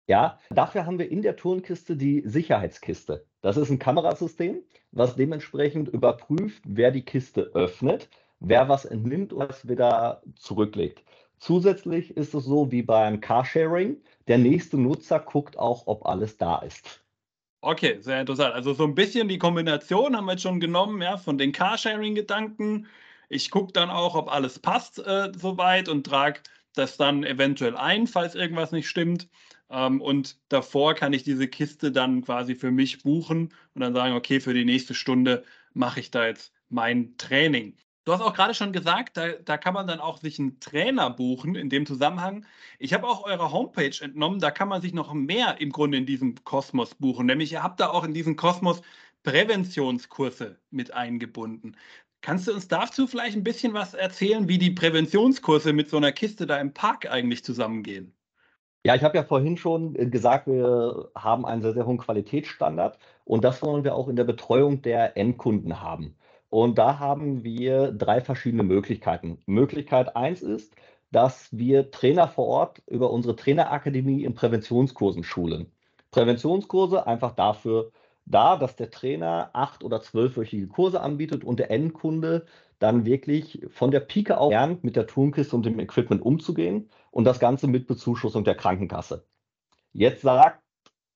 Ja, 0.08 0.38
dafür 0.48 0.86
haben 0.86 0.98
wir 0.98 1.10
in 1.10 1.20
der 1.20 1.36
Turnkiste 1.36 1.94
die 1.94 2.22
Sicherheitskiste. 2.24 3.26
Das 3.42 3.58
ist 3.58 3.68
ein 3.68 3.78
Kamerasystem, 3.78 4.62
was 4.90 5.16
dementsprechend 5.16 5.88
überprüft, 5.90 6.62
wer 6.66 6.90
die 6.90 7.04
Kiste 7.04 7.50
öffnet, 7.52 8.08
wer 8.40 8.70
was 8.70 8.86
entnimmt 8.86 9.34
und 9.34 9.46
was 9.48 9.68
wieder 9.68 10.22
zurücklegt. 10.36 11.04
Zusätzlich 11.38 12.16
ist 12.16 12.32
es 12.32 12.44
so 12.44 12.72
wie 12.72 12.82
beim 12.82 13.20
Carsharing, 13.20 13.98
der 14.28 14.38
nächste 14.38 14.78
Nutzer 14.78 15.20
guckt 15.20 15.58
auch, 15.58 15.86
ob 15.86 16.06
alles 16.06 16.38
da 16.38 16.60
ist. 16.60 17.04
Okay, 17.60 17.98
sehr 18.00 18.20
interessant. 18.20 18.54
Also 18.54 18.72
so 18.72 18.84
ein 18.84 18.94
bisschen 18.94 19.28
die 19.28 19.38
Kombination 19.38 20.16
haben 20.16 20.24
wir 20.24 20.32
jetzt 20.32 20.42
schon 20.42 20.58
genommen, 20.58 21.02
ja, 21.02 21.18
von 21.18 21.36
den 21.36 21.52
Carsharing-Gedanken. 21.52 22.86
Ich 23.28 23.50
gucke 23.50 23.74
dann 23.74 23.90
auch, 23.90 24.14
ob 24.14 24.32
alles 24.32 24.58
passt 24.58 25.06
äh, 25.06 25.30
soweit 25.36 25.90
und 25.90 26.06
trage 26.06 26.40
das 26.74 26.96
dann 26.96 27.24
eventuell 27.24 27.76
ein, 27.76 28.06
falls 28.06 28.34
irgendwas 28.34 28.72
nicht 28.72 28.88
stimmt. 28.88 29.28
Ähm, 29.70 30.00
und 30.00 30.38
davor 30.48 30.94
kann 30.94 31.12
ich 31.12 31.24
diese 31.24 31.48
Kiste 31.48 31.92
dann 31.92 32.22
quasi 32.22 32.54
für 32.54 32.70
mich 32.70 33.02
buchen 33.02 33.52
und 33.74 33.80
dann 33.82 33.94
sagen, 33.94 34.14
okay, 34.14 34.40
für 34.40 34.54
die 34.54 34.64
nächste 34.64 34.94
Stunde 34.94 35.44
mache 35.74 36.00
ich 36.00 36.10
da 36.10 36.26
jetzt 36.26 36.52
mein 36.68 37.16
Training. 37.16 37.76
Du 38.04 38.14
hast 38.14 38.22
auch 38.22 38.32
gerade 38.32 38.54
schon 38.54 38.72
gesagt, 38.72 39.18
da, 39.18 39.32
da, 39.32 39.58
kann 39.58 39.74
man 39.74 39.86
dann 39.86 40.00
auch 40.00 40.16
sich 40.16 40.38
einen 40.38 40.60
Trainer 40.60 41.10
buchen 41.10 41.54
in 41.54 41.68
dem 41.68 41.84
Zusammenhang. 41.84 42.46
Ich 42.78 42.94
habe 42.94 43.06
auch 43.06 43.24
eure 43.24 43.52
Homepage 43.52 43.92
entnommen, 44.00 44.40
da 44.40 44.50
kann 44.50 44.68
man 44.68 44.80
sich 44.80 44.94
noch 44.94 45.12
mehr 45.12 45.60
im 45.60 45.70
Grunde 45.70 45.98
in 45.98 46.06
diesem 46.06 46.34
Kosmos 46.44 46.94
buchen. 46.94 47.26
Nämlich 47.26 47.52
ihr 47.52 47.62
habt 47.62 47.80
da 47.80 47.90
auch 47.90 48.04
in 48.04 48.14
diesem 48.14 48.36
Kosmos 48.36 48.80
Präventionskurse 49.24 50.58
mit 50.70 50.94
eingebunden. 50.94 51.76
Kannst 52.22 52.48
du 52.48 52.54
uns 52.54 52.66
dazu 52.66 53.06
vielleicht 53.06 53.36
ein 53.36 53.44
bisschen 53.44 53.74
was 53.74 53.92
erzählen, 53.92 54.48
wie 54.48 54.58
die 54.58 54.70
Präventionskurse 54.70 55.74
mit 55.74 55.90
so 55.90 55.98
einer 55.98 56.12
Kiste 56.12 56.46
da 56.46 56.58
im 56.58 56.72
Park 56.72 57.10
eigentlich 57.10 57.44
zusammengehen? 57.44 58.17
Ja, 58.84 58.94
ich 58.94 59.02
habe 59.02 59.16
ja 59.16 59.24
vorhin 59.24 59.56
schon 59.56 59.94
äh, 59.96 60.06
gesagt, 60.06 60.46
wir 60.46 61.10
haben 61.14 61.44
einen 61.44 61.62
sehr, 61.62 61.74
sehr 61.74 61.86
hohen 61.86 61.98
Qualitätsstandard 61.98 62.98
und 63.24 63.44
das 63.44 63.62
wollen 63.62 63.84
wir 63.84 63.94
auch 63.94 64.08
in 64.08 64.16
der 64.16 64.24
Betreuung 64.24 64.82
der 64.82 65.16
Endkunden 65.16 65.80
haben. 65.80 66.16
Und 66.50 66.78
da 66.78 66.98
haben 66.98 67.44
wir 67.44 67.92
drei 67.92 68.20
verschiedene 68.20 68.62
Möglichkeiten. 68.62 69.38
Möglichkeit 69.46 70.16
eins 70.16 70.42
ist, 70.42 70.74
dass 71.10 71.48
wir 71.56 71.90
Trainer 71.90 72.28
vor 72.28 72.46
Ort 72.46 72.82
über 72.86 73.10
unsere 73.10 73.36
Trainerakademie 73.36 74.24
in 74.24 74.34
Präventionskursen 74.34 75.24
schulen. 75.24 75.72
Präventionskurse 76.10 77.06
einfach 77.06 77.32
dafür 77.32 77.92
da, 78.24 78.56
dass 78.56 78.76
der 78.76 78.90
Trainer 78.90 79.50
acht- 79.54 79.84
oder 79.84 80.00
zwölfwöchige 80.00 80.68
Kurse 80.68 81.00
anbietet 81.00 81.44
und 81.44 81.58
der 81.58 81.70
Endkunde 81.70 82.46
dann 82.78 83.04
wirklich 83.04 83.66
von 83.70 83.90
der 83.90 84.00
Pike 84.00 84.38
auf 84.38 84.50
lernt, 84.50 84.84
mit 84.84 84.96
der 84.96 85.06
Turnkiste 85.06 85.56
und 85.56 85.66
dem 85.66 85.80
Equipment 85.80 86.22
umzugehen 86.22 86.90
und 87.10 87.24
das 87.24 87.40
Ganze 87.40 87.66
mit 87.66 87.86
Bezuschussung 87.86 88.44
der 88.44 88.54
Krankenkasse. 88.54 89.26
Jetzt 89.92 90.22
sagt 90.22 90.62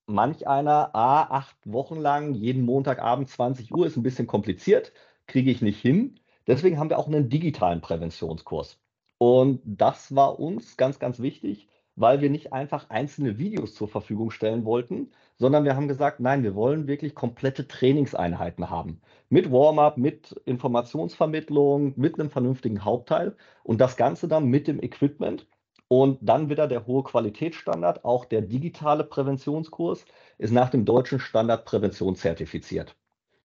manch 0.07 0.47
einer, 0.47 0.95
ah, 0.95 1.23
acht 1.23 1.57
Wochen 1.65 1.97
lang, 1.97 2.35
jeden 2.35 2.65
Montagabend 2.65 3.29
20 3.29 3.73
Uhr 3.73 3.87
ist 3.87 3.97
ein 3.97 4.03
bisschen 4.03 4.27
kompliziert, 4.27 4.93
kriege 5.27 5.51
ich 5.51 5.63
nicht 5.63 5.81
hin. 5.81 6.19
Deswegen 6.47 6.79
haben 6.79 6.91
wir 6.91 6.99
auch 6.99 7.07
einen 7.07 7.29
digitalen 7.29 7.81
Präventionskurs. 7.81 8.81
Und 9.19 9.61
das 9.65 10.15
war 10.17 10.41
uns 10.41 10.77
ganz, 10.77 10.99
ganz 10.99 11.21
wichtig, 11.21 11.69
weil 11.95 12.21
wir 12.21 12.31
nicht 12.31 12.53
einfach 12.53 12.89
einzelne 12.91 13.39
Videos 13.39 13.75
zur 13.75 13.89
Verfügung 13.89 14.31
stellen 14.31 14.65
wollten, 14.65 15.11
sondern 15.37 15.65
wir 15.65 15.77
haben 15.77 15.89
gesagt, 15.89 16.21
nein, 16.21 16.43
wir 16.43 16.55
wollen 16.55 16.87
wirklich 16.87 17.15
komplette 17.15 17.69
Trainingseinheiten 17.69 18.71
haben. 18.71 19.01
Mit 19.29 19.51
Warm-up, 19.51 19.99
mit 19.99 20.33
Informationsvermittlung, 20.47 21.95
mit 21.97 22.19
einem 22.19 22.31
vernünftigen 22.31 22.85
Hauptteil 22.85 23.37
und 23.63 23.81
das 23.81 23.97
Ganze 23.97 24.29
dann 24.29 24.47
mit 24.47 24.69
dem 24.69 24.83
Equipment. 24.83 25.47
Und 25.89 26.19
dann 26.23 26.49
wieder 26.49 26.69
der 26.69 26.87
hohe 26.87 27.03
Qualitätsstandard, 27.03 28.05
auch 28.07 28.25
der 28.25 28.41
digitale 28.41 29.05
Präventionskurs 29.05 30.07
ist 30.39 30.51
nach 30.51 30.71
dem 30.71 30.87
deutschen 30.87 31.21
Standard 31.21 31.67
Prävention 31.67 32.17
zertifiziert. 32.17 32.97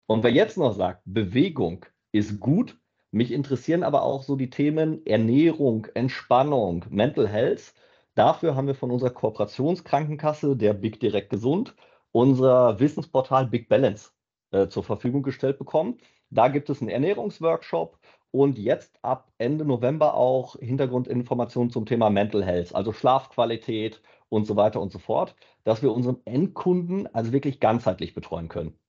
Und 0.06 0.24
wer 0.24 0.32
jetzt 0.32 0.58
noch 0.58 0.74
sagt, 0.74 1.02
Bewegung 1.04 1.86
ist 2.14 2.40
gut, 2.40 2.78
mich 3.12 3.34
interessieren 3.34 3.84
aber 3.84 4.04
auch 4.04 4.24
so 4.24 4.38
die 4.38 4.50
Themen 4.50 5.06
Ernährung, 5.06 5.88
Entspannung, 5.94 6.86
Mental 6.90 7.28
Health 7.28 7.74
Dafür 8.18 8.56
haben 8.56 8.66
wir 8.66 8.74
von 8.74 8.90
unserer 8.90 9.12
Kooperationskrankenkasse, 9.12 10.58
der 10.58 10.74
Big 10.74 11.00
Direkt 11.00 11.30
Gesund, 11.30 11.76
unser 12.12 12.80
Wissensportal 12.80 13.46
Big 13.46 13.70
Balance 13.70 14.10
äh, 14.50 14.68
zur 14.70 14.84
Verfügung 14.84 15.22
gestellt 15.22 15.60
bekommen. 15.60 16.00
Da 16.32 16.48
gibt 16.48 16.72
es 16.72 16.82
einen 16.82 16.90
Ernährungsworkshop 16.90 18.00
und 18.32 18.58
jetzt 18.58 18.98
ab 19.04 19.32
Ende 19.38 19.66
November 19.66 20.16
auch 20.16 20.56
Hintergrundinformationen 20.60 21.70
zum 21.70 21.86
Thema 21.86 22.10
Mental 22.10 22.44
Health, 22.44 22.74
also 22.74 22.92
Schlafqualität 22.92 24.02
und 24.30 24.48
so 24.48 24.56
weiter 24.56 24.82
und 24.82 24.92
so 24.92 24.98
fort, 24.98 25.36
dass 25.64 25.84
wir 25.84 25.92
unseren 25.92 26.18
Endkunden 26.26 27.06
also 27.14 27.34
wirklich 27.34 27.60
ganzheitlich 27.60 28.16
betreuen 28.16 28.48
können. 28.48 28.80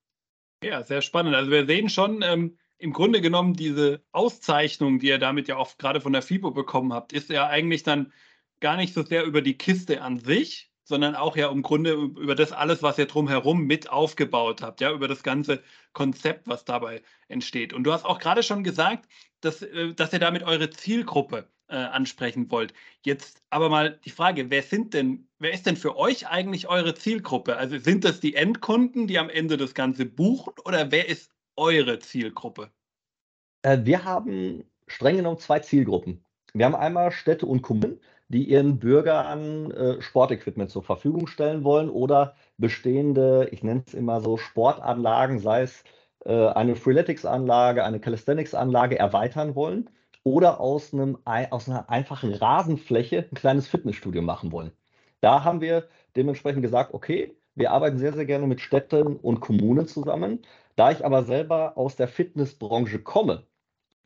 Ja, 0.64 0.82
sehr 0.82 1.02
spannend. 1.02 1.34
Also 1.34 1.50
wir 1.50 1.66
sehen 1.66 1.90
schon, 1.90 2.22
ähm, 2.22 2.56
im 2.78 2.94
Grunde 2.94 3.20
genommen 3.20 3.52
diese 3.52 4.00
Auszeichnung, 4.10 5.00
die 5.00 5.08
ihr 5.08 5.18
damit 5.18 5.48
ja 5.48 5.58
auch 5.58 5.76
gerade 5.76 6.00
von 6.00 6.14
der 6.14 6.22
FIBO 6.22 6.52
bekommen 6.52 6.94
habt, 6.94 7.12
ist 7.12 7.28
ja 7.28 7.46
eigentlich 7.46 7.82
dann 7.82 8.10
gar 8.60 8.76
nicht 8.76 8.94
so 8.94 9.02
sehr 9.02 9.24
über 9.24 9.42
die 9.42 9.58
Kiste 9.58 10.02
an 10.02 10.18
sich, 10.18 10.70
sondern 10.84 11.14
auch 11.14 11.36
ja 11.36 11.50
im 11.50 11.62
Grunde 11.62 11.92
über 11.92 12.34
das 12.34 12.52
alles, 12.52 12.82
was 12.82 12.98
ihr 12.98 13.06
drumherum 13.06 13.66
mit 13.66 13.90
aufgebaut 13.90 14.62
habt, 14.62 14.80
ja, 14.80 14.90
über 14.90 15.06
das 15.06 15.22
ganze 15.22 15.62
Konzept, 15.92 16.48
was 16.48 16.64
dabei 16.64 17.02
entsteht. 17.28 17.74
Und 17.74 17.84
du 17.84 17.92
hast 17.92 18.06
auch 18.06 18.18
gerade 18.18 18.42
schon 18.42 18.64
gesagt, 18.64 19.06
dass, 19.42 19.62
äh, 19.62 19.92
dass 19.94 20.12
ihr 20.12 20.18
damit 20.18 20.42
eure 20.42 20.70
Zielgruppe 20.70 21.46
äh, 21.68 21.76
ansprechen 21.76 22.50
wollt. 22.50 22.72
Jetzt 23.04 23.42
aber 23.50 23.68
mal 23.68 23.98
die 24.04 24.10
Frage, 24.10 24.50
wer 24.50 24.62
sind 24.62 24.94
denn, 24.94 25.28
wer 25.38 25.52
ist 25.52 25.66
denn 25.66 25.76
für 25.76 25.96
euch 25.96 26.26
eigentlich 26.26 26.68
eure 26.68 26.94
Zielgruppe? 26.94 27.56
Also 27.56 27.78
sind 27.78 28.04
das 28.04 28.20
die 28.20 28.34
Endkunden, 28.34 29.06
die 29.06 29.18
am 29.18 29.28
Ende 29.28 29.58
das 29.58 29.74
Ganze 29.74 30.06
buchen 30.06 30.54
oder 30.64 30.90
wer 30.90 31.08
ist 31.08 31.30
eure 31.56 31.98
Zielgruppe? 31.98 32.70
Äh, 33.62 33.78
wir 33.82 34.04
haben 34.04 34.64
streng 34.86 35.16
genommen 35.16 35.38
zwei 35.38 35.58
Zielgruppen. 35.58 36.24
Wir 36.54 36.64
haben 36.64 36.74
einmal 36.74 37.12
Städte 37.12 37.44
und 37.44 37.60
Kommunen, 37.60 38.00
die 38.28 38.44
ihren 38.48 38.78
Bürgern 38.78 39.70
äh, 39.70 40.02
Sportequipment 40.02 40.70
zur 40.70 40.82
Verfügung 40.82 41.26
stellen 41.26 41.64
wollen 41.64 41.88
oder 41.90 42.34
bestehende, 42.58 43.48
ich 43.52 43.62
nenne 43.62 43.82
es 43.86 43.94
immer 43.94 44.20
so, 44.20 44.36
Sportanlagen, 44.36 45.38
sei 45.38 45.62
es 45.62 45.84
äh, 46.24 46.48
eine 46.48 46.76
Freeletics-Anlage, 46.76 47.84
eine 47.84 48.00
Calisthenics-Anlage 48.00 48.98
erweitern 48.98 49.54
wollen 49.54 49.90
oder 50.24 50.60
aus, 50.60 50.92
einem, 50.92 51.18
aus 51.24 51.68
einer 51.68 51.88
einfachen 51.90 52.34
Rasenfläche 52.34 53.26
ein 53.30 53.34
kleines 53.36 53.68
Fitnessstudio 53.68 54.22
machen 54.22 54.52
wollen. 54.52 54.72
Da 55.20 55.44
haben 55.44 55.60
wir 55.60 55.88
dementsprechend 56.16 56.62
gesagt, 56.62 56.94
okay, 56.94 57.34
wir 57.54 57.72
arbeiten 57.72 57.98
sehr, 57.98 58.12
sehr 58.12 58.26
gerne 58.26 58.46
mit 58.46 58.60
Städten 58.60 59.16
und 59.16 59.40
Kommunen 59.40 59.86
zusammen. 59.88 60.42
Da 60.76 60.92
ich 60.92 61.04
aber 61.04 61.24
selber 61.24 61.76
aus 61.76 61.96
der 61.96 62.08
Fitnessbranche 62.08 63.00
komme, 63.00 63.44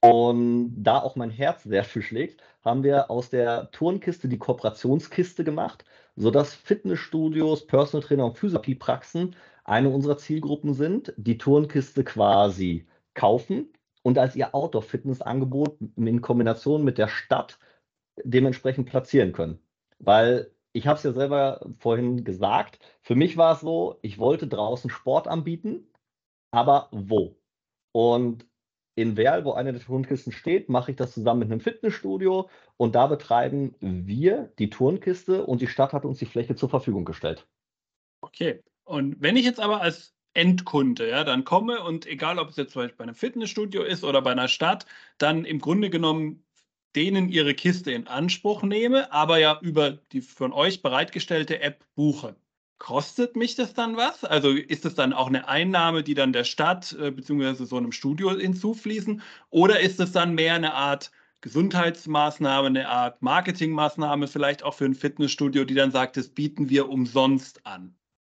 und 0.03 0.83
da 0.83 0.99
auch 1.01 1.17
mein 1.17 1.31
Herz 1.31 1.63
sehr 1.63 1.85
für 1.85 2.03
schlägt, 2.03 2.43
haben 2.65 2.83
wir 2.83 3.11
aus 3.11 3.31
der 3.31 3.71
Turnkiste 3.71 4.29
die 4.29 4.39
Kooperationskiste 4.39 5.45
gemacht, 5.45 5.85
sodass 6.17 6.55
Fitnessstudios, 6.55 7.67
Personal 7.67 8.07
Trainer 8.07 8.27
und 8.27 8.39
Physiotherapiepraxen 8.39 9.37
eine 9.65 9.91
unserer 9.91 10.19
Zielgruppen 10.19 10.75
sind, 10.75 11.15
die 11.17 11.39
Turnkiste 11.39 12.03
quasi 12.05 12.87
kaufen 13.15 13.73
und 14.03 14.19
als 14.19 14.35
ihr 14.35 14.55
Outdoor-Fitness-Angebot 14.55 15.79
in 15.97 16.21
Kombination 16.21 16.83
mit 16.83 16.99
der 16.99 17.09
Stadt 17.09 17.59
dementsprechend 18.25 18.89
platzieren 18.89 19.33
können. 19.33 19.61
Weil 20.01 20.51
ich 20.73 20.87
habe 20.89 20.97
es 20.97 21.05
ja 21.05 21.13
selber 21.13 21.65
vorhin 21.79 22.25
gesagt, 22.25 22.81
für 23.03 23.15
mich 23.15 23.37
war 23.37 23.55
es 23.55 23.61
so, 23.61 23.99
ich 24.03 24.19
wollte 24.19 24.49
draußen 24.49 24.91
Sport 24.91 25.29
anbieten, 25.29 25.87
aber 26.51 26.89
wo? 26.91 27.37
Und 27.93 28.47
in 28.95 29.17
Werl, 29.17 29.45
wo 29.45 29.53
eine 29.53 29.73
der 29.73 29.83
Turnkisten 29.83 30.33
steht, 30.33 30.69
mache 30.69 30.91
ich 30.91 30.97
das 30.97 31.13
zusammen 31.13 31.41
mit 31.41 31.51
einem 31.51 31.61
Fitnessstudio 31.61 32.51
und 32.77 32.95
da 32.95 33.07
betreiben 33.07 33.75
wir 33.81 34.53
die 34.59 34.71
Turnkiste 34.71 35.45
und 35.47 35.61
die 35.61 35.67
Stadt 35.67 35.93
hat 35.93 36.05
uns 36.05 36.19
die 36.19 36.27
Fläche 36.27 36.57
zur 36.57 36.69
Verfügung 36.69 37.05
gestellt. 37.05 37.47
Okay. 38.21 38.61
Und 38.85 39.17
wenn 39.21 39.37
ich 39.37 39.45
jetzt 39.45 39.61
aber 39.61 39.81
als 39.81 40.15
Endkunde, 40.35 41.09
ja, 41.09 41.25
dann 41.25 41.45
komme 41.45 41.83
und 41.83 42.07
egal, 42.07 42.39
ob 42.39 42.49
es 42.49 42.57
jetzt 42.57 42.73
zum 42.73 42.83
Beispiel 42.83 42.99
bei 42.99 43.05
einem 43.05 43.15
Fitnessstudio 43.15 43.83
ist 43.83 44.05
oder 44.05 44.23
bei 44.23 44.33
einer 44.33 44.49
Stadt, 44.49 44.87
dann 45.19 45.45
im 45.45 45.59
Grunde 45.59 45.91
genommen 45.91 46.45
denen 46.95 47.29
ihre 47.29 47.55
Kiste 47.55 47.93
in 47.93 48.07
Anspruch 48.07 48.63
nehme, 48.63 49.13
aber 49.13 49.39
ja 49.39 49.59
über 49.63 49.93
die 50.13 50.21
von 50.21 50.53
euch 50.53 50.83
bereitgestellte 50.83 51.61
App 51.61 51.85
buche. 51.95 52.37
Kostet 52.83 53.37
mich 53.37 53.55
das 53.55 53.75
dann 53.75 53.97
was? 53.97 54.25
Also 54.25 54.51
ist 54.51 54.85
das 54.85 54.97
dann 54.97 55.13
auch 55.13 55.29
eine 55.29 55.47
Einnahme, 55.47 56.03
die 56.03 56.15
dann 56.15 56.33
der 56.33 56.43
Stadt 56.43 56.97
äh, 57.01 57.13
bzw. 57.13 57.65
so 57.65 57.77
einem 57.77 57.93
Studio 57.93 58.33
hinzufließen? 58.33 59.23
Oder 59.51 59.79
ist 59.79 60.01
es 60.01 60.11
dann 60.11 60.35
mehr 60.35 60.55
eine 60.55 60.75
Art 60.75 61.13
Gesundheitsmaßnahme, 61.43 62.67
eine 62.67 62.89
Art 62.89 63.23
Marketingmaßnahme, 63.23 64.27
vielleicht 64.27 64.65
auch 64.65 64.75
für 64.75 64.87
ein 64.87 64.97
Fitnessstudio, 64.97 65.65
die 65.65 65.75
dann 65.75 65.93
sagt, 65.93 66.17
das 66.17 66.31
bieten 66.31 66.71
wir 66.71 66.89
umsonst 66.89 67.65
an? 67.65 67.95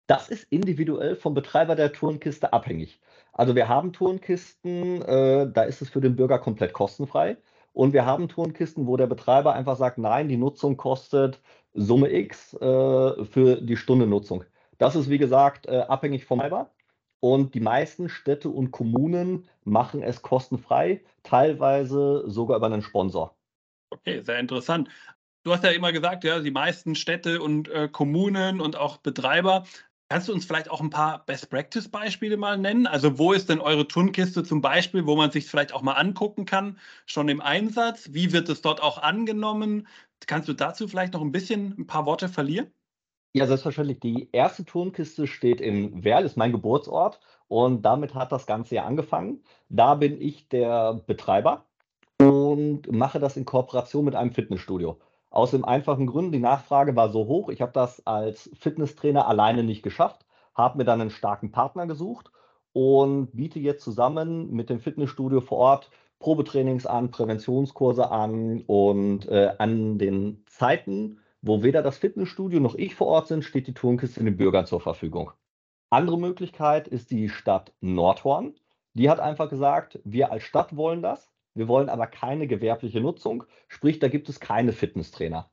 Das 0.07 0.27
ist 0.27 0.45
individuell 0.49 1.15
vom 1.15 1.33
Betreiber 1.33 1.77
der 1.77 1.93
Turnkiste 1.93 2.51
abhängig. 2.51 2.99
Also 3.31 3.55
wir 3.55 3.69
haben 3.69 3.93
Turnkisten, 3.93 5.01
äh, 5.03 5.49
da 5.53 5.63
ist 5.63 5.81
es 5.81 5.89
für 5.89 6.01
den 6.01 6.17
Bürger 6.17 6.37
komplett 6.37 6.73
kostenfrei. 6.73 7.37
Und 7.71 7.93
wir 7.93 8.05
haben 8.05 8.27
Turnkisten, 8.27 8.87
wo 8.87 8.97
der 8.97 9.07
Betreiber 9.07 9.53
einfach 9.53 9.77
sagt, 9.77 9.97
nein, 9.97 10.27
die 10.27 10.37
Nutzung 10.37 10.75
kostet 10.75 11.41
Summe 11.73 12.11
X 12.11 12.53
äh, 12.53 13.25
für 13.25 13.61
die 13.61 13.77
Stunde 13.77 14.07
Nutzung. 14.07 14.43
Das 14.77 14.95
ist, 14.95 15.09
wie 15.09 15.17
gesagt, 15.17 15.67
äh, 15.67 15.79
abhängig 15.87 16.25
vom 16.25 16.39
Betreiber. 16.39 16.71
Und 17.19 17.55
die 17.55 17.61
meisten 17.61 18.09
Städte 18.09 18.49
und 18.49 18.71
Kommunen 18.71 19.47
machen 19.63 20.03
es 20.03 20.21
kostenfrei, 20.21 21.01
teilweise 21.23 22.23
sogar 22.29 22.57
über 22.57 22.65
einen 22.65 22.81
Sponsor. 22.81 23.33
Okay, 23.91 24.21
sehr 24.21 24.39
interessant. 24.39 24.89
Du 25.43 25.53
hast 25.53 25.63
ja 25.63 25.71
immer 25.71 25.93
gesagt, 25.93 26.25
ja, 26.25 26.39
die 26.39 26.51
meisten 26.51 26.95
Städte 26.95 27.41
und 27.41 27.69
äh, 27.69 27.87
Kommunen 27.87 28.59
und 28.59 28.75
auch 28.75 28.97
Betreiber. 28.97 29.63
Kannst 30.09 30.27
du 30.27 30.33
uns 30.33 30.45
vielleicht 30.45 30.69
auch 30.69 30.81
ein 30.81 30.89
paar 30.89 31.25
Best-Practice-Beispiele 31.25 32.37
mal 32.37 32.57
nennen? 32.57 32.87
Also 32.87 33.17
wo 33.17 33.33
ist 33.33 33.49
denn 33.49 33.61
eure 33.61 33.87
Turnkiste 33.87 34.43
zum 34.43 34.61
Beispiel, 34.61 35.05
wo 35.07 35.15
man 35.15 35.31
sich 35.31 35.47
vielleicht 35.47 35.73
auch 35.73 35.81
mal 35.81 35.93
angucken 35.93 36.45
kann, 36.45 36.77
schon 37.05 37.29
im 37.29 37.41
Einsatz? 37.41 38.09
Wie 38.11 38.31
wird 38.31 38.49
es 38.49 38.61
dort 38.61 38.81
auch 38.83 38.97
angenommen? 38.97 39.87
Kannst 40.27 40.47
du 40.47 40.53
dazu 40.53 40.87
vielleicht 40.87 41.13
noch 41.13 41.21
ein 41.21 41.31
bisschen 41.31 41.75
ein 41.77 41.87
paar 41.87 42.05
Worte 42.05 42.29
verlieren? 42.29 42.71
Ja, 43.35 43.47
selbstverständlich. 43.47 43.99
Die 43.99 44.29
erste 44.31 44.63
Turnkiste 44.63 45.25
steht 45.25 45.59
in 45.59 46.03
Werl, 46.03 46.25
ist 46.25 46.37
mein 46.37 46.51
Geburtsort. 46.51 47.19
Und 47.47 47.81
damit 47.83 48.13
hat 48.13 48.31
das 48.31 48.45
Ganze 48.45 48.75
ja 48.75 48.85
angefangen. 48.85 49.43
Da 49.69 49.95
bin 49.95 50.21
ich 50.21 50.49
der 50.49 50.93
Betreiber 51.07 51.65
und 52.19 52.91
mache 52.91 53.19
das 53.19 53.37
in 53.37 53.45
Kooperation 53.45 54.05
mit 54.05 54.15
einem 54.15 54.31
Fitnessstudio. 54.31 54.99
Aus 55.29 55.51
dem 55.51 55.65
einfachen 55.65 56.05
Grund, 56.05 56.33
die 56.33 56.39
Nachfrage 56.39 56.95
war 56.95 57.09
so 57.09 57.25
hoch, 57.25 57.49
ich 57.49 57.61
habe 57.61 57.71
das 57.71 58.05
als 58.05 58.51
Fitnesstrainer 58.53 59.27
alleine 59.27 59.63
nicht 59.63 59.81
geschafft, 59.81 60.27
habe 60.53 60.77
mir 60.77 60.85
dann 60.85 61.01
einen 61.01 61.09
starken 61.09 61.51
Partner 61.51 61.87
gesucht 61.87 62.31
und 62.71 63.31
biete 63.35 63.59
jetzt 63.59 63.83
zusammen 63.83 64.51
mit 64.51 64.69
dem 64.69 64.79
Fitnessstudio 64.79 65.41
vor 65.41 65.57
Ort 65.57 65.89
Probetrainings 66.23 66.85
an, 66.85 67.11
Präventionskurse 67.11 68.09
an 68.09 68.61
und 68.65 69.27
äh, 69.27 69.51
an 69.57 69.97
den 69.97 70.41
Zeiten, 70.45 71.19
wo 71.41 71.63
weder 71.63 71.81
das 71.81 71.97
Fitnessstudio 71.97 72.61
noch 72.61 72.75
ich 72.75 72.95
vor 72.95 73.07
Ort 73.07 73.27
sind, 73.27 73.43
steht 73.43 73.67
die 73.67 73.73
Turnkiste 73.73 74.23
den 74.23 74.37
Bürgern 74.37 74.65
zur 74.65 74.79
Verfügung. 74.79 75.31
Andere 75.89 76.17
Möglichkeit 76.17 76.87
ist 76.87 77.11
die 77.11 77.27
Stadt 77.27 77.73
Nordhorn. 77.81 78.55
Die 78.93 79.09
hat 79.09 79.19
einfach 79.19 79.49
gesagt, 79.49 79.99
wir 80.05 80.31
als 80.31 80.43
Stadt 80.43 80.77
wollen 80.77 81.01
das, 81.01 81.29
wir 81.55 81.67
wollen 81.67 81.89
aber 81.89 82.07
keine 82.07 82.47
gewerbliche 82.47 83.01
Nutzung, 83.01 83.43
sprich, 83.67 83.99
da 83.99 84.07
gibt 84.07 84.29
es 84.29 84.39
keine 84.39 84.71
Fitnesstrainer. 84.71 85.49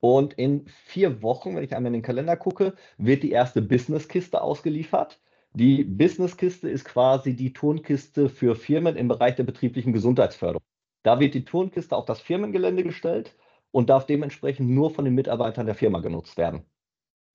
Und 0.00 0.34
in 0.34 0.66
vier 0.84 1.22
Wochen, 1.22 1.56
wenn 1.56 1.64
ich 1.64 1.74
einmal 1.74 1.88
in 1.88 2.00
den 2.00 2.02
Kalender 2.02 2.36
gucke, 2.36 2.74
wird 2.98 3.22
die 3.22 3.30
erste 3.30 3.62
Businesskiste 3.62 4.42
ausgeliefert. 4.42 5.18
Die 5.52 5.82
Businesskiste 5.84 6.68
ist 6.70 6.84
quasi 6.84 7.34
die 7.34 7.52
Turnkiste 7.52 8.28
für 8.28 8.54
Firmen 8.54 8.96
im 8.96 9.08
Bereich 9.08 9.34
der 9.34 9.44
betrieblichen 9.44 9.92
Gesundheitsförderung. 9.92 10.62
Da 11.02 11.18
wird 11.18 11.34
die 11.34 11.44
Turnkiste 11.44 11.96
auf 11.96 12.04
das 12.04 12.20
Firmengelände 12.20 12.84
gestellt 12.84 13.36
und 13.72 13.90
darf 13.90 14.06
dementsprechend 14.06 14.70
nur 14.70 14.90
von 14.90 15.04
den 15.04 15.14
Mitarbeitern 15.14 15.66
der 15.66 15.74
Firma 15.74 16.00
genutzt 16.00 16.36
werden. 16.36 16.64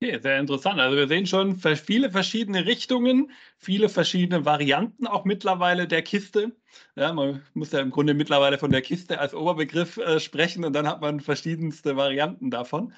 Okay, 0.01 0.19
sehr 0.21 0.39
interessant. 0.39 0.79
Also 0.79 0.97
wir 0.97 1.07
sehen 1.07 1.25
schon 1.25 1.55
viele 1.55 2.11
verschiedene 2.11 2.65
Richtungen, 2.65 3.31
viele 3.57 3.87
verschiedene 3.87 4.43
Varianten 4.43 5.07
auch 5.07 5.23
mittlerweile 5.23 5.87
der 5.87 6.01
Kiste. 6.01 6.51
Ja, 6.95 7.13
man 7.13 7.43
muss 7.53 7.71
ja 7.71 7.79
im 7.79 7.91
Grunde 7.91 8.13
mittlerweile 8.13 8.57
von 8.57 8.71
der 8.71 8.81
Kiste 8.81 9.19
als 9.19 9.33
Oberbegriff 9.33 9.97
äh, 9.97 10.19
sprechen 10.19 10.65
und 10.65 10.73
dann 10.73 10.87
hat 10.87 10.99
man 10.99 11.21
verschiedenste 11.21 11.95
Varianten 11.95 12.51
davon. 12.51 12.93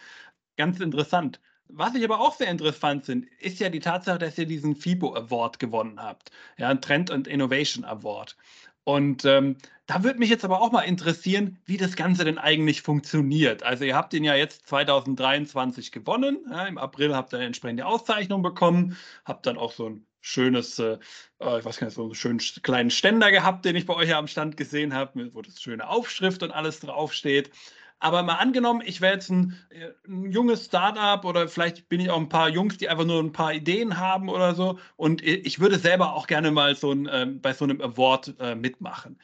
Ganz 0.57 0.79
interessant. 0.79 1.39
Was 1.69 1.95
ich 1.95 2.03
aber 2.03 2.19
auch 2.19 2.35
sehr 2.35 2.47
interessant 2.47 3.05
finde, 3.05 3.27
ist 3.39 3.59
ja 3.59 3.69
die 3.69 3.79
Tatsache, 3.79 4.19
dass 4.19 4.37
ihr 4.37 4.45
diesen 4.45 4.75
FIBO 4.75 5.15
Award 5.15 5.59
gewonnen 5.59 6.01
habt. 6.01 6.31
Ja, 6.57 6.73
Trend 6.75 7.11
and 7.11 7.27
Innovation 7.27 7.83
Award. 7.83 8.37
Und 8.83 9.25
ähm, 9.25 9.57
da 9.85 10.03
würde 10.03 10.17
mich 10.19 10.29
jetzt 10.29 10.45
aber 10.45 10.61
auch 10.61 10.71
mal 10.71 10.83
interessieren, 10.83 11.59
wie 11.65 11.75
das 11.75 11.97
Ganze 11.97 12.23
denn 12.23 12.37
eigentlich 12.37 12.81
funktioniert. 12.81 13.63
Also 13.63 13.83
ihr 13.83 13.95
habt 13.95 14.13
ihn 14.13 14.23
ja 14.23 14.33
jetzt 14.35 14.65
2023 14.67 15.91
gewonnen. 15.91 16.45
Ja, 16.49 16.67
Im 16.67 16.77
April 16.77 17.13
habt 17.13 17.33
ihr 17.33 17.37
eine 17.37 17.47
entsprechende 17.47 17.85
Auszeichnung 17.85 18.41
bekommen, 18.43 18.95
habt 19.25 19.45
dann 19.45 19.57
auch 19.57 19.73
so 19.73 19.89
ein 19.89 20.05
schönes, 20.21 20.79
äh, 20.79 20.97
äh 21.41 21.59
ich 21.59 21.65
weiß 21.65 21.77
gar 21.77 21.87
nicht, 21.87 21.95
so 21.95 22.03
einen 22.03 22.15
schönen 22.15 22.39
kleinen 22.63 22.89
Ständer 22.89 23.31
gehabt, 23.31 23.65
den 23.65 23.75
ich 23.75 23.85
bei 23.85 23.93
euch 23.93 24.09
ja 24.09 24.19
am 24.19 24.27
Stand 24.27 24.55
gesehen 24.55 24.93
habe, 24.93 25.33
wo 25.33 25.41
das 25.41 25.61
schöne 25.61 25.87
Aufschrift 25.87 26.43
und 26.43 26.51
alles 26.51 26.79
draufsteht. 26.79 27.51
Aber 27.99 28.21
mal 28.21 28.35
angenommen, 28.35 28.83
ich 28.85 29.01
wäre 29.01 29.13
jetzt 29.13 29.29
ein, 29.29 29.57
äh, 29.69 29.89
ein, 30.07 30.31
junges 30.31 30.65
Startup 30.65 31.25
oder 31.25 31.47
vielleicht 31.47 31.89
bin 31.89 31.99
ich 31.99 32.09
auch 32.11 32.19
ein 32.19 32.29
paar 32.29 32.49
Jungs, 32.49 32.77
die 32.77 32.89
einfach 32.89 33.05
nur 33.05 33.21
ein 33.21 33.31
paar 33.31 33.53
Ideen 33.53 33.97
haben 33.97 34.29
oder 34.29 34.53
so. 34.53 34.77
Und 34.95 35.23
ich 35.23 35.59
würde 35.59 35.79
selber 35.79 36.13
auch 36.13 36.27
gerne 36.27 36.51
mal 36.51 36.75
so 36.75 36.91
ein, 36.91 37.07
äh, 37.07 37.25
bei 37.25 37.53
so 37.53 37.65
einem 37.65 37.81
Award 37.81 38.35
äh, 38.39 38.55
mitmachen. 38.55 39.19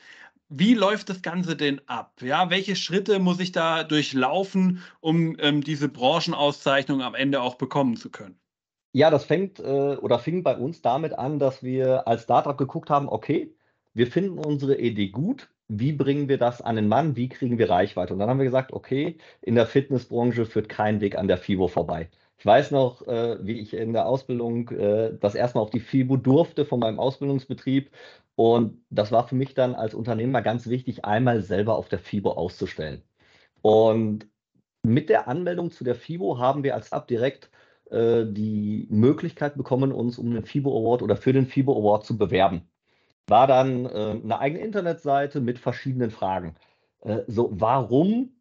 Wie 0.50 0.74
läuft 0.74 1.10
das 1.10 1.22
Ganze 1.22 1.56
denn 1.56 1.82
ab? 1.88 2.22
Ja, 2.22 2.50
welche 2.50 2.76
Schritte 2.76 3.20
muss 3.20 3.40
ich 3.40 3.52
da 3.52 3.84
durchlaufen, 3.84 4.84
um 5.00 5.36
ähm, 5.40 5.62
diese 5.62 5.90
Branchenauszeichnung 5.90 7.02
am 7.02 7.16
Ende 7.16 7.42
auch 7.42 7.56
bekommen 7.56 7.96
zu 7.96 8.10
können? 8.10 8.40
Ja, 8.92 9.10
das 9.10 9.26
fängt 9.26 9.60
äh, 9.60 9.64
oder 9.98 10.20
fing 10.20 10.44
bei 10.44 10.56
uns 10.56 10.82
damit 10.82 11.14
an, 11.18 11.40
dass 11.40 11.64
wir 11.64 12.08
als 12.08 12.24
Startup 12.24 12.58
geguckt 12.58 12.92
haben, 12.92 13.10
okay, 13.10 13.56
wir 13.94 14.08
finden 14.08 14.38
unsere 14.38 14.78
Idee 14.78 15.10
gut, 15.10 15.50
wie 15.68 15.94
bringen 15.94 16.30
wir 16.30 16.38
das 16.38 16.62
an 16.62 16.76
den 16.76 16.88
Mann, 16.88 17.16
wie 17.16 17.30
kriegen 17.30 17.58
wir 17.58 17.70
Reichweite? 17.70 18.14
Und 18.14 18.20
dann 18.20 18.30
haben 18.30 18.40
wir 18.40 18.46
gesagt, 18.46 18.74
okay, 18.74 19.18
in 19.42 19.56
der 19.56 19.66
Fitnessbranche 19.66 20.46
führt 20.46 20.70
kein 20.70 21.02
Weg 21.02 21.18
an 21.18 21.28
der 21.28 21.38
FIBO 21.38 21.68
vorbei. 21.68 22.10
Ich 22.38 22.46
weiß 22.46 22.72
noch, 22.72 23.08
äh, 23.08 23.38
wie 23.46 23.60
ich 23.60 23.74
in 23.74 23.94
der 23.94 24.06
Ausbildung 24.08 24.70
äh, 24.72 25.18
das 25.20 25.36
erstmal 25.36 25.64
auf 25.64 25.70
die 25.70 25.80
FIBO 25.80 26.18
durfte 26.18 26.66
von 26.66 26.80
meinem 26.80 27.00
Ausbildungsbetrieb. 27.00 27.92
Und 28.36 28.84
das 28.90 29.12
war 29.12 29.28
für 29.28 29.36
mich 29.36 29.54
dann 29.54 29.76
als 29.76 29.94
Unternehmer 29.94 30.42
ganz 30.42 30.68
wichtig, 30.68 31.06
einmal 31.06 31.42
selber 31.42 31.78
auf 31.78 31.90
der 31.90 32.00
FIBO 32.00 32.32
auszustellen. 32.32 33.04
Und 33.62 34.28
mit 34.84 35.10
der 35.10 35.28
Anmeldung 35.28 35.72
zu 35.72 35.84
der 35.84 35.96
FIBO 35.96 36.40
haben 36.40 36.64
wir 36.64 36.76
als 36.76 36.92
Ab 36.92 37.08
direkt 37.08 37.50
äh, 37.92 38.26
die 38.28 38.88
Möglichkeit 38.90 39.56
bekommen, 39.56 39.92
uns 39.94 40.18
um 40.18 40.34
den 40.34 40.44
FIBO 40.46 40.78
Award 40.80 41.02
oder 41.04 41.16
für 41.16 41.34
den 41.34 41.48
FIBO 41.48 41.78
Award 41.80 42.06
zu 42.06 42.18
bewerben 42.18 42.68
war 43.28 43.48
dann 43.48 43.86
äh, 43.86 43.90
eine 44.24 44.40
eigene 44.40 44.64
Internetseite 44.64 45.42
mit 45.42 45.60
verschiedenen 45.60 46.12
Fragen. 46.12 46.56
Äh, 47.02 47.22
so, 47.28 47.50
warum 47.54 48.32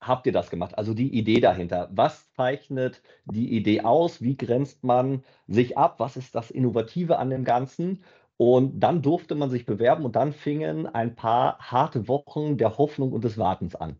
habt 0.00 0.26
ihr 0.26 0.32
das 0.32 0.50
gemacht? 0.50 0.76
Also 0.78 0.94
die 0.94 1.12
Idee 1.16 1.40
dahinter. 1.40 1.88
Was 1.92 2.32
zeichnet 2.32 3.02
die 3.24 3.52
Idee 3.56 3.82
aus? 3.82 4.22
Wie 4.22 4.36
grenzt 4.36 4.84
man 4.84 5.24
sich 5.46 5.76
ab? 5.76 5.98
Was 5.98 6.16
ist 6.16 6.34
das 6.34 6.50
Innovative 6.50 7.18
an 7.18 7.30
dem 7.30 7.44
Ganzen? 7.44 8.04
Und 8.36 8.78
dann 8.80 9.02
durfte 9.02 9.34
man 9.34 9.50
sich 9.50 9.66
bewerben 9.66 10.04
und 10.04 10.14
dann 10.14 10.32
fingen 10.32 10.86
ein 10.86 11.16
paar 11.16 11.58
harte 11.58 12.06
Wochen 12.06 12.56
der 12.56 12.78
Hoffnung 12.78 13.12
und 13.12 13.24
des 13.24 13.36
Wartens 13.36 13.74
an. 13.74 13.96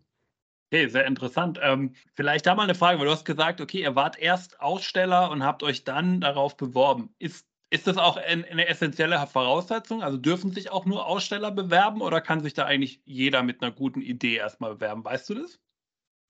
Okay, 0.71 0.87
sehr 0.87 1.05
interessant. 1.05 1.59
Ähm, 1.61 1.93
vielleicht 2.13 2.45
da 2.45 2.55
mal 2.55 2.63
eine 2.63 2.75
Frage, 2.75 2.99
weil 2.99 3.07
du 3.07 3.11
hast 3.11 3.25
gesagt, 3.25 3.59
okay, 3.59 3.81
ihr 3.81 3.95
wart 3.95 4.19
erst 4.19 4.61
Aussteller 4.61 5.31
und 5.31 5.43
habt 5.43 5.63
euch 5.63 5.83
dann 5.83 6.21
darauf 6.21 6.55
beworben. 6.55 7.13
Ist 7.17 7.48
ist 7.69 7.87
das 7.87 7.97
auch 7.97 8.17
eine 8.17 8.67
essentielle 8.67 9.25
Voraussetzung? 9.27 10.01
Also 10.01 10.17
dürfen 10.17 10.51
sich 10.51 10.71
auch 10.71 10.85
nur 10.85 11.05
Aussteller 11.05 11.51
bewerben 11.51 12.01
oder 12.01 12.21
kann 12.21 12.41
sich 12.41 12.53
da 12.53 12.65
eigentlich 12.65 13.01
jeder 13.05 13.43
mit 13.43 13.61
einer 13.61 13.71
guten 13.71 14.01
Idee 14.01 14.35
erstmal 14.35 14.75
bewerben? 14.75 15.03
Weißt 15.03 15.29
du 15.29 15.35
das? 15.35 15.59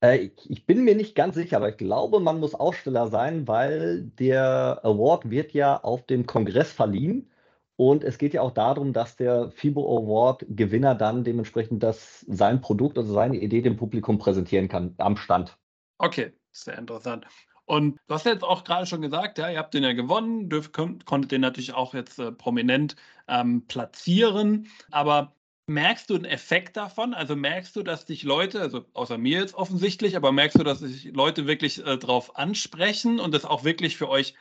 Äh, 0.02 0.32
ich 0.47 0.65
bin 0.65 0.84
mir 0.84 0.95
nicht 0.95 1.15
ganz 1.15 1.36
sicher, 1.36 1.58
aber 1.58 1.69
ich 1.69 1.78
glaube, 1.78 2.19
man 2.19 2.39
muss 2.39 2.56
Aussteller 2.56 3.08
sein, 3.08 3.47
weil 3.47 4.04
der 4.04 4.82
Award 4.84 5.30
wird 5.30 5.54
ja 5.54 5.82
auf 5.82 6.06
dem 6.06 6.25
Kongress 6.25 6.71
verliehen. 6.71 7.32
Und 7.78 8.04
es 8.04 8.17
geht 8.17 8.34
ja 8.34 8.41
auch 8.41 8.52
darum, 8.52 8.91
dass 8.91 9.15
der 9.15 9.52
FIBO 9.52 10.04
Award 10.04 10.45
Gewinner 10.49 10.95
dann 10.95 11.23
dementsprechend 11.23 11.82
das, 11.82 12.25
sein 12.28 12.60
Produkt, 12.60 12.97
also 12.97 13.13
seine 13.13 13.38
Idee 13.38 13.62
dem 13.62 13.78
Publikum 13.78 14.19
präsentieren 14.19 14.67
kann 14.67 14.95
am 14.97 15.15
Stand. 15.15 15.58
Okay, 15.97 16.34
sehr 16.52 16.78
interessant. 16.78 17.25
Und 17.69 17.99
du 18.08 18.15
hast 18.15 18.25
ja 18.25 18.32
jetzt 18.32 18.43
auch 18.43 18.63
gerade 18.63 18.88
schon 18.88 19.01
gesagt, 19.01 19.38
ja, 19.38 19.47
ihr 19.51 19.60
habt 19.60 19.75
den 19.75 19.84
ja 19.84 19.93
gewonnen, 19.93 20.49
dürft, 20.49 20.73
könnt, 20.73 21.05
konntet 21.05 21.32
den 21.32 21.41
natürlich 21.41 21.73
auch 21.73 21.93
jetzt 21.93 22.17
äh, 22.17 22.32
prominent 22.32 22.95
ähm, 23.27 23.67
platzieren. 23.67 24.67
Aber 24.89 25.36
merkst 25.67 26.10
du 26.10 26.15
einen 26.15 26.25
Effekt 26.25 26.77
davon? 26.77 27.13
Also 27.13 27.36
merkst 27.36 27.75
du, 27.75 27.84
dass 27.84 28.05
dich 28.05 28.23
Leute, 28.23 28.60
also 28.62 28.86
außer 28.93 29.19
mir 29.19 29.39
jetzt 29.39 29.53
offensichtlich, 29.53 30.15
aber 30.15 30.32
merkst 30.32 30.58
du, 30.58 30.63
dass 30.63 30.79
sich 30.79 31.13
Leute 31.13 31.45
wirklich 31.45 31.86
äh, 31.86 31.99
darauf 31.99 32.38
ansprechen 32.38 33.19
und 33.19 33.36
das 33.36 33.45
auch 33.45 33.63
wirklich 33.63 33.97
für 33.97 34.10
euch 34.10 34.34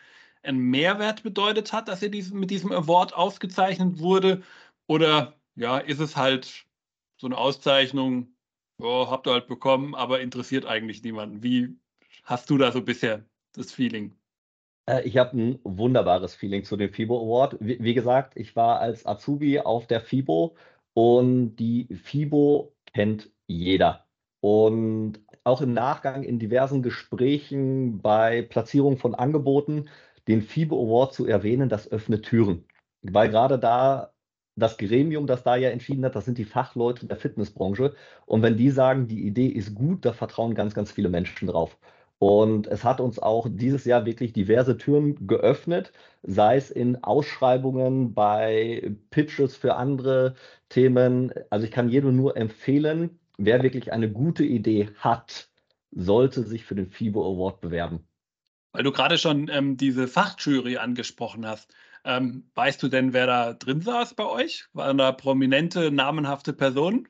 einen 0.43 0.61
Mehrwert 0.61 1.23
bedeutet 1.23 1.75
hat, 1.75 1.89
dass 1.89 2.03
ihr 2.03 2.11
diesen, 2.11 2.41
mit 2.41 2.51
diesem 2.51 2.73
Award 2.73 3.13
ausgezeichnet 3.13 3.99
wurde? 3.99 4.43
Oder 4.87 5.35
ja, 5.55 5.77
ist 5.77 6.01
es 6.01 6.17
halt 6.17 6.65
so 7.19 7.27
eine 7.27 7.37
Auszeichnung, 7.37 8.35
oh, 8.81 9.11
habt 9.11 9.27
ihr 9.27 9.35
halt 9.35 9.49
bekommen, 9.49 9.95
aber 9.95 10.21
interessiert 10.23 10.65
eigentlich 10.65 11.03
niemanden? 11.03 11.43
Wie, 11.43 11.77
hast 12.29 12.51
du 12.51 12.59
da 12.59 12.71
so 12.71 12.83
bisher 12.83 13.25
das 13.55 13.73
Feeling? 13.73 14.15
Äh, 14.87 15.03
ich 15.05 15.17
habe 15.17 15.37
ein 15.37 15.59
wunderbares 15.65 16.35
Feeling 16.35 16.65
zu 16.65 16.77
dem 16.77 16.93
FIBO 16.93 17.19
Award. 17.25 17.57
Wie, 17.61 17.83
wie, 17.83 17.95
gesagt, 17.95 18.35
ich 18.37 18.55
war 18.55 18.81
als 18.81 19.07
Azubi 19.07 19.61
auf 19.61 19.87
der 19.87 20.03
FIBO 20.03 20.55
und 20.93 21.57
die 21.57 21.89
FIBO 21.91 22.75
kennt 22.93 23.31
jeder. 23.47 24.07
Und 24.41 25.21
auch 25.43 25.63
im 25.63 25.73
Nachgang 25.73 26.23
in 26.23 26.39
diversen 26.39 26.83
Gesprächen 26.83 28.01
bei 28.03 28.43
Platzierung 28.43 28.99
von 28.99 29.15
Angeboten 29.15 29.89
den 30.29 30.43
FIBO 30.43 30.85
Award 30.85 31.15
zu 31.15 31.27
erwähnen, 31.27 31.71
das 31.71 31.91
öffnet 31.91 32.27
Türen. 32.27 32.67
Weil 33.03 33.31
gerade 33.31 33.59
da 33.59 34.13
das 34.55 34.77
Gremium, 34.77 35.27
das 35.27 35.45
da 35.45 35.57
ja 35.57 35.71
entschieden 35.71 36.05
hat, 36.05 36.17
das 36.17 36.25
sind 36.25 36.37
die 36.37 36.45
Fachleute 36.45 37.07
der 37.07 37.17
Fitnessbranche. 37.17 37.95
Und 38.27 38.43
wenn 38.43 38.57
die 38.57 38.71
sagen, 38.71 39.07
die 39.07 39.27
Idee 39.27 39.47
ist 39.47 39.75
gut, 39.75 40.05
da 40.05 40.13
vertrauen 40.13 40.55
ganz, 40.55 40.75
ganz 40.75 40.93
viele 40.93 41.09
Menschen 41.09 41.49
drauf. 41.49 41.79
Und 42.19 42.67
es 42.67 42.83
hat 42.83 43.01
uns 43.01 43.21
auch 43.21 43.47
dieses 43.49 43.85
Jahr 43.85 44.05
wirklich 44.05 44.33
diverse 44.33 44.77
Türen 44.77 45.27
geöffnet, 45.29 45.93
sei 46.23 46.57
es 46.57 46.71
in 46.71 47.03
Ausschreibungen, 47.05 48.13
bei 48.13 48.93
Pitches 49.11 49.57
für 49.57 49.77
andere 49.77 50.35
Themen. 50.69 51.33
Also 51.51 51.65
ich 51.65 51.71
kann 51.71 51.89
jedem 51.89 52.17
nur 52.17 52.37
empfehlen, 52.37 53.21
wer 53.37 53.63
wirklich 53.63 53.93
eine 53.93 54.11
gute 54.11 54.45
Idee 54.45 54.91
hat, 54.99 55.49
sollte 55.93 56.43
sich 56.43 56.65
für 56.65 56.75
den 56.75 56.91
FIBO 56.91 57.23
Award 57.23 57.61
bewerben. 57.61 58.05
Weil 58.73 58.83
du 58.83 58.93
gerade 58.93 59.17
schon 59.17 59.49
ähm, 59.49 59.77
diese 59.77 60.09
Fachjury 60.09 60.77
angesprochen 60.77 61.47
hast. 61.47 61.73
Ähm, 62.05 62.51
weißt 62.55 62.83
du 62.83 62.89
denn, 62.89 63.13
wer 63.13 63.27
da 63.27 63.53
drin 63.53 63.81
saß 63.81 64.15
bei 64.15 64.27
euch? 64.27 64.67
Waren 64.73 64.99
da 64.99 65.13
prominente, 65.13 65.91
namenhafte 65.91 66.53
Personen? 66.53 67.09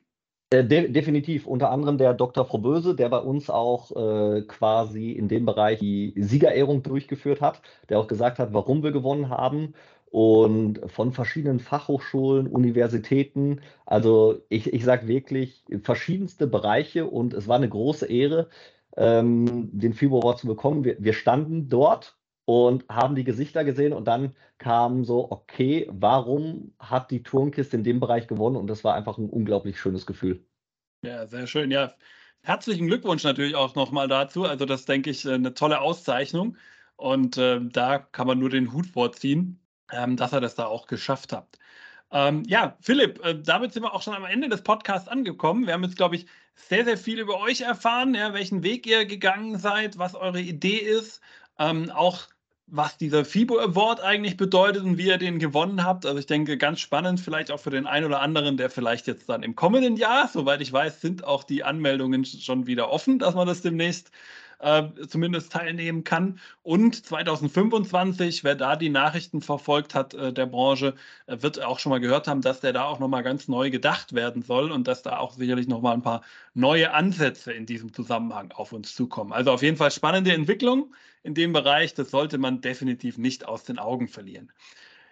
Äh, 0.51 0.63
de 0.65 0.91
definitiv, 0.91 1.45
unter 1.45 1.69
anderem 1.71 1.97
der 1.97 2.13
Dr. 2.13 2.45
Froböse, 2.45 2.95
der 2.95 3.09
bei 3.09 3.19
uns 3.19 3.49
auch 3.49 3.91
äh, 3.91 4.41
quasi 4.43 5.11
in 5.11 5.27
dem 5.27 5.45
Bereich 5.45 5.79
die 5.79 6.13
Siegerehrung 6.17 6.81
durchgeführt 6.83 7.41
hat, 7.41 7.61
der 7.89 7.99
auch 7.99 8.07
gesagt 8.07 8.39
hat, 8.39 8.53
warum 8.53 8.81
wir 8.83 8.91
gewonnen 8.91 9.29
haben 9.29 9.73
und 10.11 10.81
von 10.87 11.11
verschiedenen 11.11 11.59
Fachhochschulen, 11.59 12.47
Universitäten. 12.47 13.61
Also 13.85 14.41
ich, 14.49 14.73
ich 14.73 14.83
sage 14.83 15.07
wirklich 15.07 15.65
verschiedenste 15.83 16.47
Bereiche 16.47 17.05
und 17.05 17.33
es 17.35 17.47
war 17.47 17.57
eine 17.57 17.69
große 17.69 18.07
Ehre, 18.07 18.49
ähm, 18.97 19.69
den 19.71 19.93
FIBO 19.93 20.19
Award 20.19 20.39
zu 20.39 20.47
bekommen. 20.47 20.83
Wir, 20.83 20.97
wir 20.99 21.13
standen 21.13 21.69
dort 21.69 22.18
und 22.49 22.83
haben 22.89 23.13
die 23.13 23.23
Gesichter 23.23 23.63
gesehen 23.63 23.93
und 23.93 24.05
dann 24.05 24.35
kam 24.57 25.05
so, 25.05 25.29
okay, 25.29 25.87
warum 25.91 26.73
hat 26.79 27.11
die 27.11 27.21
Turnkiste 27.21 27.77
in 27.77 27.83
dem 27.83 27.99
Bereich 27.99 28.25
gewonnen? 28.25 28.55
Und 28.55 28.65
das 28.65 28.83
war 28.83 28.95
einfach 28.95 29.19
ein 29.19 29.29
unglaublich 29.29 29.79
schönes 29.79 30.07
Gefühl. 30.07 30.43
Ja, 31.03 31.27
sehr 31.27 31.45
schön. 31.45 31.69
Ja, 31.69 31.93
herzlichen 32.41 32.87
Glückwunsch 32.87 33.23
natürlich 33.23 33.53
auch 33.55 33.75
nochmal 33.75 34.07
dazu. 34.07 34.45
Also 34.45 34.65
das 34.65 34.85
denke 34.85 35.11
ich 35.11 35.29
eine 35.29 35.53
tolle 35.53 35.79
Auszeichnung 35.79 36.57
und 36.95 37.37
äh, 37.37 37.59
da 37.61 37.99
kann 37.99 38.25
man 38.25 38.39
nur 38.39 38.49
den 38.49 38.73
Hut 38.73 38.87
vorziehen, 38.87 39.59
ähm, 39.91 40.17
dass 40.17 40.33
er 40.33 40.41
das 40.41 40.55
da 40.55 40.65
auch 40.65 40.87
geschafft 40.87 41.31
hat. 41.31 41.59
Ähm, 42.09 42.41
ja, 42.47 42.75
Philipp, 42.81 43.23
äh, 43.23 43.39
damit 43.39 43.73
sind 43.73 43.83
wir 43.83 43.93
auch 43.93 44.01
schon 44.01 44.15
am 44.15 44.25
Ende 44.25 44.49
des 44.49 44.63
Podcasts 44.63 45.07
angekommen. 45.07 45.67
Wir 45.67 45.73
haben 45.73 45.83
jetzt, 45.83 45.97
glaube 45.97 46.15
ich, 46.15 46.25
sehr, 46.55 46.83
sehr 46.83 46.97
viel 46.97 47.19
über 47.19 47.39
euch 47.41 47.61
erfahren, 47.61 48.15
ja, 48.15 48.33
welchen 48.33 48.63
Weg 48.63 48.87
ihr 48.87 49.05
gegangen 49.05 49.59
seid, 49.59 49.99
was 49.99 50.15
eure 50.15 50.41
Idee 50.41 50.77
ist, 50.77 51.21
ähm, 51.59 51.91
auch 51.91 52.27
was 52.71 52.97
dieser 52.97 53.25
FIBO 53.25 53.59
Award 53.59 54.01
eigentlich 54.01 54.37
bedeutet 54.37 54.83
und 54.83 54.97
wie 54.97 55.07
ihr 55.07 55.17
den 55.17 55.39
gewonnen 55.39 55.83
habt. 55.83 56.05
Also 56.05 56.19
ich 56.19 56.25
denke, 56.25 56.57
ganz 56.57 56.79
spannend, 56.79 57.19
vielleicht 57.19 57.51
auch 57.51 57.59
für 57.59 57.69
den 57.69 57.87
einen 57.87 58.05
oder 58.05 58.21
anderen, 58.21 58.57
der 58.57 58.69
vielleicht 58.69 59.07
jetzt 59.07 59.29
dann 59.29 59.43
im 59.43 59.55
kommenden 59.55 59.97
Jahr, 59.97 60.27
soweit 60.27 60.61
ich 60.61 60.71
weiß, 60.71 61.01
sind 61.01 61.23
auch 61.23 61.43
die 61.43 61.63
Anmeldungen 61.63 62.25
schon 62.25 62.67
wieder 62.67 62.89
offen, 62.91 63.19
dass 63.19 63.35
man 63.35 63.47
das 63.47 63.61
demnächst 63.61 64.11
äh, 64.59 64.83
zumindest 65.07 65.51
teilnehmen 65.51 66.03
kann. 66.03 66.39
Und 66.63 67.05
2025, 67.05 68.43
wer 68.43 68.55
da 68.55 68.75
die 68.75 68.89
Nachrichten 68.89 69.41
verfolgt 69.41 69.95
hat 69.95 70.13
äh, 70.13 70.33
der 70.33 70.45
Branche, 70.45 70.95
äh, 71.27 71.41
wird 71.41 71.63
auch 71.63 71.79
schon 71.79 71.89
mal 71.91 71.99
gehört 71.99 72.27
haben, 72.27 72.41
dass 72.41 72.59
der 72.59 72.73
da 72.73 72.85
auch 72.85 72.99
nochmal 72.99 73.23
ganz 73.23 73.47
neu 73.47 73.69
gedacht 73.69 74.13
werden 74.13 74.41
soll 74.41 74.71
und 74.71 74.87
dass 74.87 75.01
da 75.01 75.17
auch 75.17 75.33
sicherlich 75.33 75.67
nochmal 75.67 75.93
ein 75.93 76.01
paar 76.01 76.21
neue 76.53 76.93
Ansätze 76.93 77.51
in 77.53 77.65
diesem 77.65 77.93
Zusammenhang 77.93 78.51
auf 78.51 78.73
uns 78.73 78.93
zukommen. 78.93 79.33
Also 79.33 79.51
auf 79.51 79.61
jeden 79.61 79.77
Fall 79.77 79.91
spannende 79.91 80.33
Entwicklung 80.33 80.93
in 81.23 81.33
dem 81.33 81.53
Bereich. 81.53 81.93
Das 81.93 82.11
sollte 82.11 82.37
man 82.37 82.61
definitiv 82.61 83.17
nicht 83.17 83.47
aus 83.47 83.63
den 83.63 83.79
Augen 83.79 84.07
verlieren. 84.07 84.51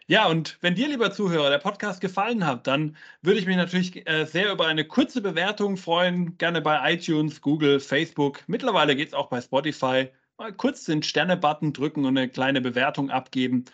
Ja, 0.10 0.28
und 0.28 0.58
wenn 0.62 0.76
dir, 0.76 0.88
lieber 0.88 1.12
Zuhörer, 1.12 1.50
der 1.50 1.58
Podcast 1.58 2.00
gefallen 2.00 2.46
hat, 2.46 2.66
dann 2.66 2.96
würde 3.22 3.40
ich 3.40 3.46
mich 3.46 3.58
natürlich 3.58 4.08
äh, 4.08 4.26
sehr 4.26 4.52
über 4.54 4.66
eine 4.66 4.86
kurze 4.86 5.22
Bewertung 5.22 5.76
freuen. 5.76 6.38
Gerne 6.38 6.62
bei 6.62 6.94
iTunes, 6.94 7.42
Google, 7.42 7.82
Facebook. 7.82 8.42
Mittlerweile 8.48 8.96
geht 8.96 9.10
es 9.10 9.14
auch 9.14 9.28
bei 9.28 9.42
Spotify. 9.42 10.10
Mal 10.38 10.54
kurz 10.54 10.86
den 10.86 11.04
Sterne-Button 11.04 11.74
drücken 11.74 12.06
und 12.06 12.18
eine 12.18 12.30
kleine 12.30 12.62
Bewertung 12.62 13.10
abgeben. 13.10 13.66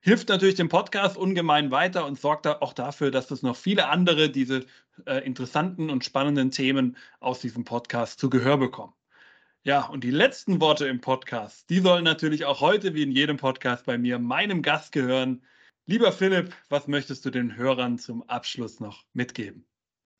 Hilft 0.00 0.28
natürlich 0.28 0.54
dem 0.54 0.68
Podcast 0.68 1.16
ungemein 1.16 1.72
weiter 1.72 2.06
und 2.06 2.20
sorgt 2.20 2.46
auch 2.46 2.74
dafür, 2.74 3.10
dass 3.10 3.30
es 3.32 3.42
noch 3.42 3.56
viele 3.56 3.88
andere 3.88 4.30
diese 4.30 4.64
äh, 5.06 5.24
interessanten 5.24 5.90
und 5.90 6.04
spannenden 6.04 6.52
Themen 6.52 6.96
aus 7.18 7.40
diesem 7.40 7.64
Podcast 7.64 8.20
zu 8.20 8.30
Gehör 8.30 8.56
bekommen. 8.58 8.94
Ja, 9.64 9.86
und 9.86 10.04
die 10.04 10.10
letzten 10.10 10.60
Worte 10.60 10.86
im 10.86 11.00
Podcast, 11.00 11.70
die 11.70 11.80
sollen 11.80 12.04
natürlich 12.04 12.44
auch 12.44 12.60
heute 12.60 12.94
wie 12.94 13.02
in 13.02 13.12
jedem 13.12 13.36
Podcast 13.36 13.84
bei 13.86 13.98
mir 13.98 14.18
meinem 14.20 14.62
Gast 14.62 14.92
gehören. 14.92 15.42
Lieber 15.84 16.12
Philipp, 16.12 16.54
was 16.68 16.86
möchtest 16.86 17.24
du 17.24 17.30
den 17.30 17.56
Hörern 17.56 17.98
zum 17.98 18.22
Abschluss 18.28 18.78
noch 18.78 19.02
mitgeben? 19.14 19.66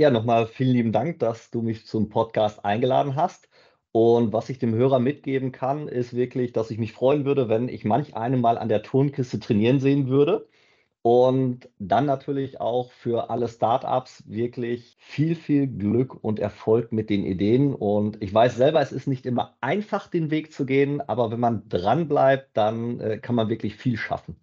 Ja, 0.00 0.10
nochmal 0.10 0.48
vielen 0.48 0.72
lieben 0.72 0.92
Dank, 0.92 1.20
dass 1.20 1.52
du 1.52 1.62
mich 1.62 1.86
zum 1.86 2.08
Podcast 2.08 2.64
eingeladen 2.64 3.14
hast. 3.14 3.48
Und 3.92 4.32
was 4.32 4.48
ich 4.48 4.58
dem 4.58 4.74
Hörer 4.74 4.98
mitgeben 4.98 5.52
kann, 5.52 5.86
ist 5.86 6.14
wirklich, 6.14 6.52
dass 6.52 6.72
ich 6.72 6.78
mich 6.78 6.92
freuen 6.92 7.24
würde, 7.24 7.48
wenn 7.48 7.68
ich 7.68 7.84
manch 7.84 8.16
einen 8.16 8.40
mal 8.40 8.58
an 8.58 8.68
der 8.68 8.82
Turnkiste 8.82 9.38
trainieren 9.38 9.78
sehen 9.78 10.08
würde. 10.08 10.48
Und 11.02 11.68
dann 11.78 12.06
natürlich 12.06 12.60
auch 12.60 12.90
für 12.90 13.30
alle 13.30 13.46
Startups 13.46 14.24
wirklich 14.26 14.96
viel, 14.98 15.36
viel 15.36 15.68
Glück 15.68 16.24
und 16.24 16.40
Erfolg 16.40 16.90
mit 16.90 17.08
den 17.08 17.24
Ideen. 17.24 17.72
Und 17.72 18.20
ich 18.20 18.34
weiß 18.34 18.56
selber, 18.56 18.80
es 18.80 18.90
ist 18.90 19.06
nicht 19.06 19.26
immer 19.26 19.56
einfach, 19.60 20.08
den 20.08 20.32
Weg 20.32 20.52
zu 20.52 20.66
gehen, 20.66 21.00
aber 21.00 21.30
wenn 21.30 21.40
man 21.40 21.68
dran 21.68 22.08
bleibt, 22.08 22.56
dann 22.56 22.98
äh, 22.98 23.18
kann 23.18 23.36
man 23.36 23.48
wirklich 23.48 23.76
viel 23.76 23.96
schaffen. 23.96 24.36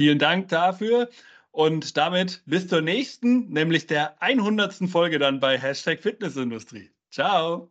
Vielen 0.00 0.18
Dank 0.18 0.48
dafür. 0.48 1.10
Und 1.50 1.98
damit 1.98 2.42
bis 2.46 2.68
zur 2.68 2.80
nächsten, 2.80 3.50
nämlich 3.50 3.86
der 3.86 4.22
100. 4.22 4.88
Folge 4.88 5.18
dann 5.18 5.40
bei 5.40 5.58
Hashtag 5.58 6.00
Fitnessindustrie. 6.00 6.90
Ciao. 7.10 7.68